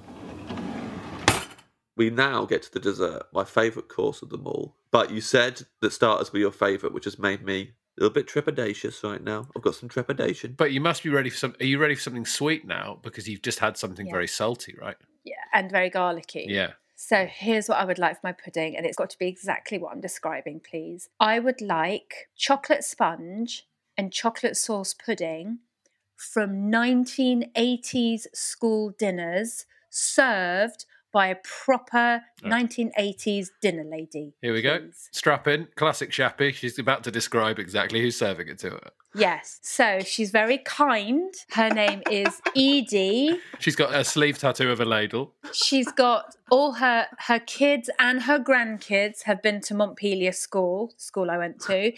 [1.97, 4.77] We now get to the dessert, my favourite course of them all.
[4.91, 8.29] But you said that starters were your favourite, which has made me a little bit
[8.29, 9.49] trepidatious right now.
[9.57, 10.55] I've got some trepidation.
[10.57, 11.55] But you must be ready for some.
[11.61, 12.99] Are you ready for something sweet now?
[13.03, 14.13] Because you've just had something Yeah.
[14.13, 14.97] very salty, right?
[15.25, 16.47] Yeah, and very garlicky.
[16.49, 16.73] Yeah.
[16.95, 19.79] So here's what I would like for my pudding, and it's got to be exactly
[19.79, 21.09] what I'm describing, please.
[21.21, 23.67] I would like chocolate sponge
[23.99, 25.59] and chocolate sauce pudding
[26.15, 30.87] from 1980s school dinners served
[31.17, 34.35] by a proper 1980s dinner lady.
[34.43, 34.81] Here we go.
[34.81, 35.09] please.
[35.13, 35.67] Strap in.
[35.75, 36.53] Classic Shappy.
[36.53, 38.91] She's about to describe exactly who's serving it to her.
[39.15, 39.59] Yes.
[39.63, 41.33] So she's very kind.
[41.53, 43.41] Her name is Edie.
[43.61, 45.33] She's got a sleeve tattoo of a ladle.
[45.55, 51.31] She's got all her her kids and her grandkids have been to Montpelier School, school
[51.31, 51.93] I went to,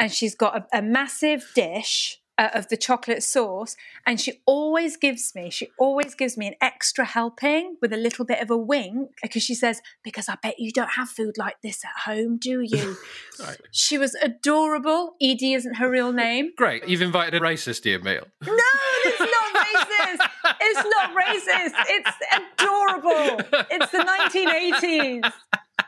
[0.00, 3.76] and she's got a, a massive dish uh, of the chocolate sauce,
[4.06, 8.24] and she always gives me she always gives me an extra helping with a little
[8.24, 11.60] bit of a wink because she says because I bet you don't have food like
[11.62, 12.96] this at home, do you?
[13.40, 13.56] Right.
[13.72, 15.16] She was adorable.
[15.20, 16.52] Edie isn't her real name.
[16.56, 16.86] Great.
[16.86, 18.24] You've invited a racist to your meal.
[18.46, 18.52] No,
[19.04, 20.28] it's not racist.
[20.60, 21.74] It's not racist.
[21.88, 23.66] It's adorable.
[23.72, 25.32] It's the 1980s.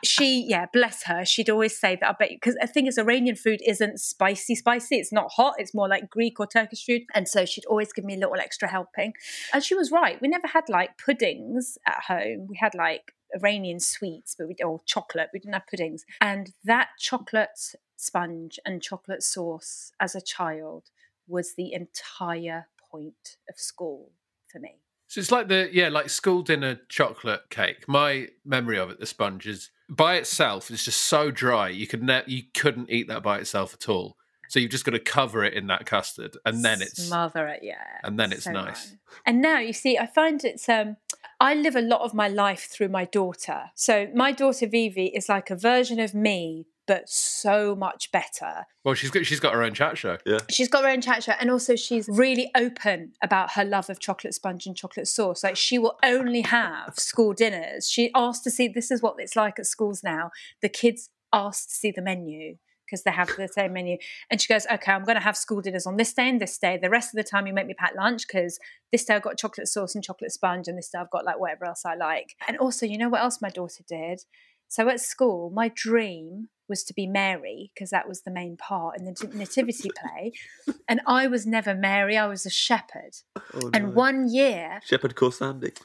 [0.03, 1.25] She, yeah, bless her.
[1.25, 2.09] She'd always say that.
[2.09, 4.97] I bet because the thing is, Iranian food isn't spicy, spicy.
[4.97, 5.55] It's not hot.
[5.57, 7.03] It's more like Greek or Turkish food.
[7.13, 9.13] And so she'd always give me a little extra helping.
[9.53, 10.21] And she was right.
[10.21, 12.47] We never had like puddings at home.
[12.49, 15.29] We had like Iranian sweets, but we or chocolate.
[15.33, 16.05] We didn't have puddings.
[16.21, 20.89] And that chocolate sponge and chocolate sauce as a child
[21.27, 24.11] was the entire point of school
[24.51, 24.77] for me.
[25.07, 27.87] So it's like the yeah, like school dinner chocolate cake.
[27.87, 30.69] My memory of it, the sponge is by itself.
[30.69, 31.69] It's just so dry.
[31.69, 34.17] You could ne- you couldn't eat that by itself at all.
[34.49, 37.59] So you've just got to cover it in that custard, and then it's smother it,
[37.63, 37.75] yeah.
[38.03, 38.89] and then it's So nice.
[38.91, 38.97] right.
[39.25, 40.97] And now you see, I find it's um
[41.39, 43.71] I live a lot of my life through my daughter.
[43.75, 48.65] So my daughter Vivi is like a version of me, but so much better.
[48.83, 48.95] well.
[48.95, 50.17] She's got she's got her own chat show.
[50.25, 50.39] Yeah.
[50.49, 53.99] She's got her own chat show, and also she's really open about her love of
[53.99, 55.43] chocolate sponge and chocolate sauce.
[55.43, 57.89] Like she will only have school dinners.
[57.89, 60.31] She asked to see this is what it's like at schools now.
[60.61, 63.97] The kids ask to see the menu because they have the same menu,
[64.31, 66.57] and she goes, "Okay, I'm going to have school dinners on this day and this
[66.57, 66.77] day.
[66.81, 68.59] The rest of the time, you make me pack lunch because
[68.91, 71.39] this day I've got chocolate sauce and chocolate sponge, and this day I've got like
[71.39, 74.21] whatever else I like." And also, you know what else my daughter did?
[74.67, 78.99] So at school, my dream was to be Mary because that was the main part
[78.99, 80.33] in the nativity play.
[80.87, 83.15] And I was never Mary, I was a shepherd.
[83.53, 85.79] Oh, And one year, Shepherd Khorsandi.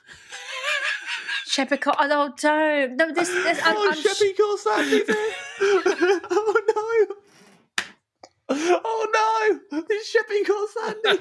[1.46, 2.96] shepherd called, oh, don't.
[2.96, 5.02] No, this, this I'm, oh, I'm sh- Shepherd Khorsandi.
[6.30, 7.16] oh no.
[8.54, 9.82] Oh no!
[9.88, 11.20] It's Sheppy Khorsandi.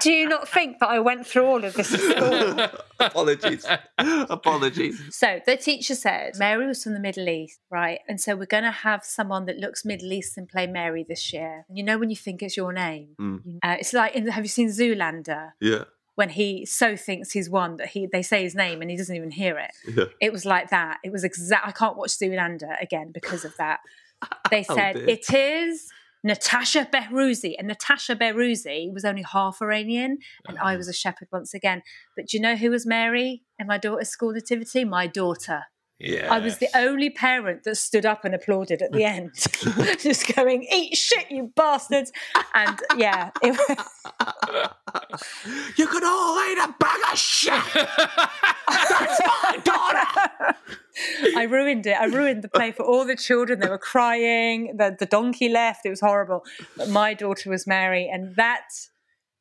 [0.00, 2.80] do you not think that I went through all of this at school?
[3.00, 3.66] Apologies.
[3.98, 5.00] Apologies.
[5.10, 8.00] So the teacher said Mary was from the Middle East, right?
[8.08, 11.66] And so we're going to have someone that looks Middle Eastern play Mary this year.
[11.72, 13.58] You know when you think it's your name, Mm.
[13.62, 15.84] uh, it's like in, have you seen Zoolander Yeah.
[16.14, 19.14] when he so thinks he's won that he they say his name and he doesn't
[19.16, 19.70] even hear it.
[19.96, 20.04] Yeah.
[20.20, 20.98] It was like that.
[21.04, 21.66] It was exact.
[21.66, 23.80] I can't watch Zoolander again because of that.
[24.50, 25.08] They Oh, said dear.
[25.08, 25.90] it is
[26.24, 30.18] Natasha Behrouzi, and Natasha Behrouzi was only half Iranian,
[30.48, 30.78] and I Oh.
[30.78, 30.90] was ah.
[30.90, 31.82] a shepherd once again.
[32.16, 34.84] But do you know who was Mary in my daughter's school nativity?
[34.86, 35.64] My daughter.
[35.98, 39.32] Yeah, I was the only parent that stood up and applauded at the end,
[39.98, 42.12] just going, "Eat shit, you bastards!"
[42.54, 43.78] And yeah, it was,
[45.76, 47.62] You could all eat a bag of shit.
[47.74, 50.56] That's my daughter.
[51.36, 51.96] I ruined it.
[51.98, 53.60] I ruined the play for all the children.
[53.60, 54.76] They were crying.
[54.76, 55.84] The, the donkey left.
[55.84, 56.44] It was horrible.
[56.76, 58.08] But my daughter was Mary.
[58.12, 58.68] And that,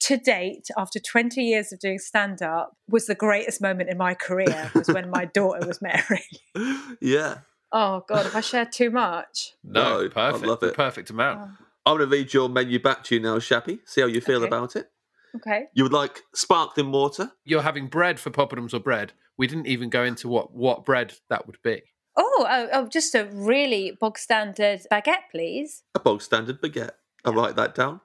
[0.03, 4.13] to date, after 20 years of doing stand up, was the greatest moment in my
[4.13, 6.95] career, was when my daughter was married.
[7.01, 7.39] Yeah.
[7.71, 9.53] Oh, God, have I shared too much?
[9.63, 10.75] no, No, I perfect, love the it.
[10.75, 11.39] perfect amount.
[11.41, 11.65] Oh.
[11.85, 13.79] I'm going to read your menu back to you now, Shappy.
[13.85, 14.47] See how you feel Okay.
[14.47, 14.89] about it.
[15.35, 15.65] Okay.
[15.73, 17.31] You would like sparkling water.
[17.43, 19.13] You're having bread for poppadoms or bread.
[19.37, 21.81] We didn't even go into what what bread that would be.
[22.15, 25.81] Oh, oh, oh, just a really bog standard baguette, please.
[25.95, 26.91] A bog standard baguette.
[27.25, 27.99] I'll write that down.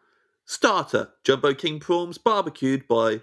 [0.48, 3.20] Starter, Jumbo King prawns barbecued by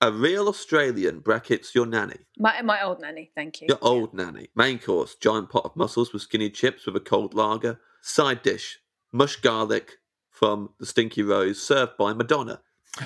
[0.00, 2.18] a real Australian, brackets your nanny.
[2.38, 3.66] My, my old nanny, thank you.
[3.68, 4.50] Your old nanny.
[4.54, 7.80] Main course, giant pot of mussels with skinny chips with a cold lager.
[8.02, 8.78] Side dish,
[9.12, 9.96] mush garlic
[10.30, 12.60] from the Stinky Rose, served by Madonna.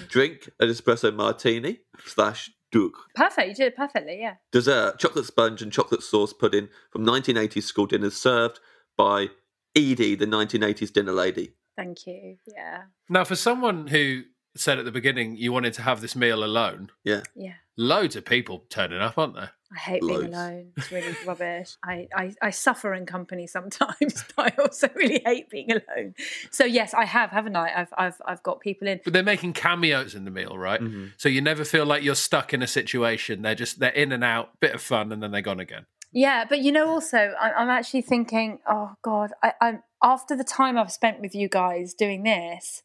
[0.08, 2.98] Drink, an espresso martini slash duke.
[3.14, 3.48] Perfect.
[3.48, 4.34] You did it perfectly, yeah.
[4.52, 8.60] Dessert, chocolate sponge and chocolate sauce pudding from 1980s school dinners served
[8.94, 9.28] by
[9.74, 11.54] Edie, the 1980s dinner lady.
[11.76, 12.36] Thank you.
[12.46, 12.82] Yeah.
[13.08, 14.22] Now, for someone who
[14.56, 17.22] said at the beginning you wanted to have this meal alone, Yeah.
[17.34, 17.54] Yeah.
[17.76, 19.50] loads of people turning up, aren't there?
[19.74, 20.70] I hate being alone.
[20.76, 21.76] It's really rubbish.
[21.82, 26.14] I, I, I suffer in company sometimes, but I also really hate being alone.
[26.52, 27.72] So yes, I have, haven't I?
[27.80, 29.00] I've I've I've got people in.
[29.02, 30.80] But they're making cameos in the meal, right?
[30.80, 31.06] Mm-hmm.
[31.16, 33.42] So you never feel like you're stuck in a situation.
[33.42, 35.86] They're just they're in and out, bit of fun, and then they're gone again.
[36.14, 40.44] Yeah, but you know, also, I, I'm actually thinking, oh God, I, I'm after the
[40.44, 42.82] time I've spent with you guys doing this,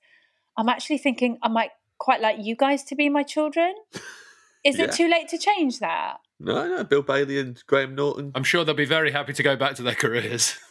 [0.58, 3.76] I'm actually thinking I might quite like you guys to be my children.
[4.66, 4.86] Is Yeah.
[4.86, 6.18] it too late to change that?
[6.40, 8.32] No, no, Bill Bailey and Graham Norton.
[8.34, 10.58] I'm sure they'll be very happy to go back to their careers.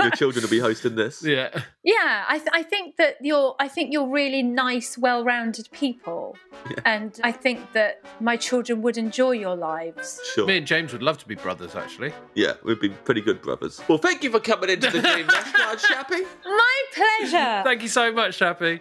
[0.00, 1.22] Your children will be hosting this.
[1.24, 1.50] yeah.
[1.82, 3.54] Yeah, I, th- I think that you're.
[3.58, 6.36] I think you're really nice, well-rounded people,
[6.84, 10.20] and I think that my children would enjoy your lives.
[10.34, 10.46] Sure.
[10.46, 12.12] Me and James would love to be brothers, actually.
[12.34, 13.80] Yeah, we'd be pretty good brothers.
[13.88, 16.26] Well, thank you for coming into the Dream Restaurant, Shappy.
[16.44, 17.62] My pleasure.
[17.64, 18.80] Thank you so much, Shappy.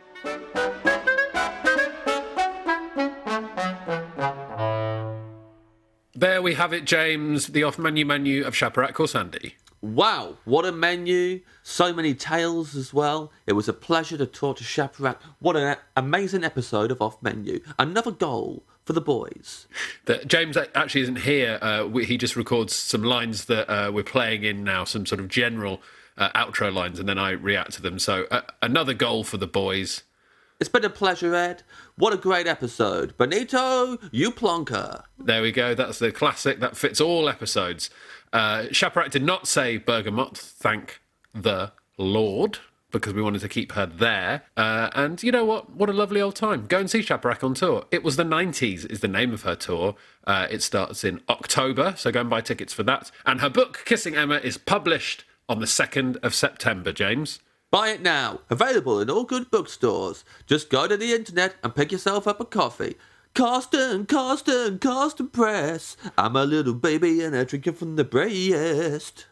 [6.15, 9.53] There we have it, James, the off menu menu of Shaparak Khorsandi.
[9.83, 11.41] Wow, what a menu.
[11.61, 13.33] So many tales as well.
[13.45, 15.17] It was a pleasure to talk to Shaparak.
[15.39, 17.59] What an amazing episode of Off Menu.
[17.77, 19.67] Another goal for the boys.
[20.05, 21.59] That James actually isn't here.
[21.61, 25.19] Uh, we, he just records some lines that uh, we're playing in now, some sort
[25.19, 25.81] of general
[26.17, 27.99] uh, outro lines, and then I react to them.
[27.99, 30.03] So uh, another goal for the boys.
[30.59, 31.63] It's been a pleasure, Ed.
[31.97, 33.17] What a great episode.
[33.17, 35.03] Benito, you plonker.
[35.17, 35.73] There we go.
[35.75, 36.59] That's the classic.
[36.59, 37.89] That fits all episodes.
[38.31, 41.01] Uh, Shaparak did not say Bergamot, thank
[41.33, 42.59] the Lord,
[42.91, 44.43] because we wanted to keep her there.
[44.55, 45.71] Uh, and you know what?
[45.71, 46.65] What a lovely old time.
[46.67, 47.85] Go and see Shaparak on tour.
[47.91, 49.95] It was the 90s, is the name of her tour.
[50.25, 53.11] Uh, it starts in October, so go and buy tickets for that.
[53.25, 57.39] And her book, Kissing Emma, is published on the 2nd of September, James.
[57.73, 58.41] Buy it now.
[58.51, 60.23] Available in all good bookstores.
[60.45, 62.97] Just go to the internet and pick yourself up a coffee.
[63.33, 65.97] Carsten, Carsten, Carsten Press.
[66.15, 69.25] I'm a little baby and I drink it from the breast.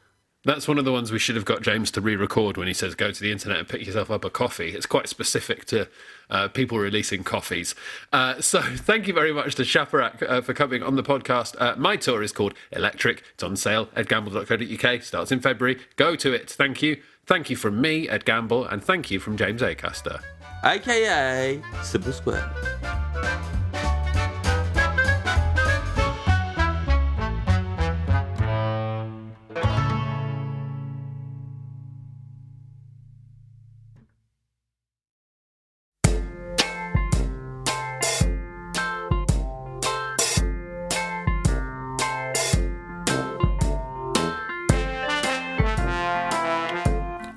[0.43, 2.95] That's one of the ones we should have got James to re-record when he says
[2.95, 4.69] go to the internet and pick yourself up a coffee.
[4.69, 5.87] It's quite specific to
[6.31, 7.75] uh, people releasing coffees.
[8.11, 11.55] Uh, so thank you very much to Shaparak uh, for coming on the podcast.
[11.61, 13.21] Uh, my tour is called Electric.
[13.35, 15.03] It's on sale at gamble.co.uk.
[15.03, 15.79] Starts in February.
[15.95, 16.49] Go to it.
[16.49, 17.03] Thank you.
[17.25, 20.21] Thank you from me, Ed Gamble, and thank you from James Acaster.
[20.63, 22.49] AKA Simple Square.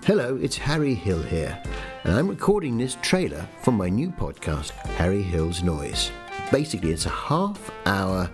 [0.07, 1.59] Hello, it's Harry Hill here,
[2.03, 6.11] and I'm recording this trailer for my new podcast, Harry Hill's Noise.
[6.53, 8.31] Basically, it's a half hour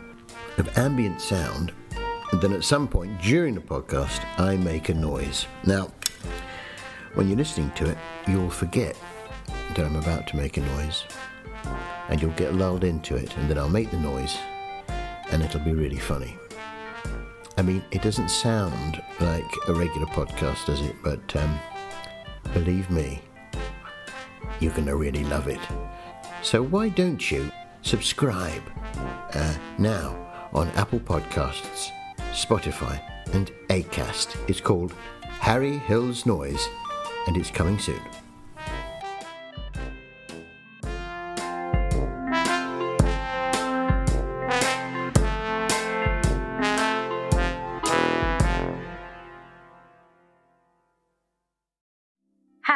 [0.58, 1.70] of ambient sound,
[2.32, 5.46] and then at some point during the podcast, I make a noise.
[5.64, 5.92] Now,
[7.14, 8.96] when you're listening to it, you'll forget
[9.76, 11.04] that I'm about to make a noise,
[12.08, 14.36] and you'll get lulled into it, and then I'll make the noise,
[15.30, 16.36] and it'll be really funny.
[17.60, 20.96] I mean, it doesn't sound like a regular podcast, does it?
[21.04, 21.60] But um,
[22.54, 23.20] believe me,
[24.60, 25.60] you're going to really love it.
[26.40, 27.52] So why don't you
[27.82, 28.62] subscribe
[29.34, 30.16] uh, now
[30.54, 31.90] on Apple Podcasts,
[32.32, 32.98] Spotify,
[33.34, 34.38] and Acast?
[34.48, 36.66] It's called Harry Hill's Noise,
[37.26, 38.00] and it's coming soon.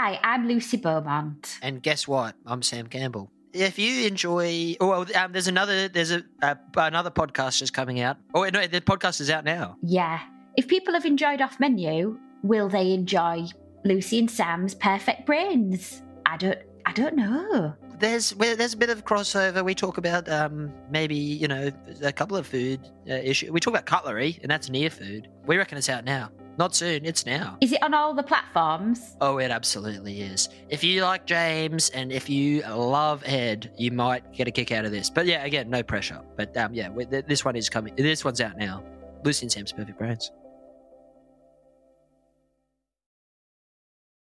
[0.04, 1.58] Hi, I'm Lucy Beaumont.
[1.62, 2.34] And guess what?
[2.44, 3.30] I'm Sam Campbell.
[3.54, 8.00] If you enjoy, oh, well, um, there's another, there's a uh, another podcast just coming
[8.00, 8.18] out.
[8.34, 9.78] Oh, wait, no, the podcast is out now.
[9.82, 10.20] Yeah.
[10.58, 13.46] If people have enjoyed Off Menu, will they enjoy
[13.86, 16.02] Lucy and Sam's Perfect Brains?
[16.26, 17.74] I don't, I don't know.
[18.04, 19.64] There's there's a bit of crossover.
[19.64, 21.70] We talk about um, maybe you know
[22.02, 23.50] a couple of food uh, issues.
[23.50, 25.28] We talk about cutlery, and that's near food.
[25.46, 26.30] We reckon it's out now.
[26.58, 27.06] Not soon.
[27.06, 27.56] It's now.
[27.62, 29.16] Is it on all the platforms?
[29.22, 30.50] Oh, it absolutely is.
[30.68, 34.84] If you like James and if you love Ed, you might get a kick out
[34.84, 35.08] of this.
[35.08, 36.20] But yeah, again, no pressure.
[36.36, 37.94] But um, yeah, we- th- this one is coming.
[37.96, 38.84] This one's out now.
[39.24, 40.30] Lucy and Sam's Perfect Brains.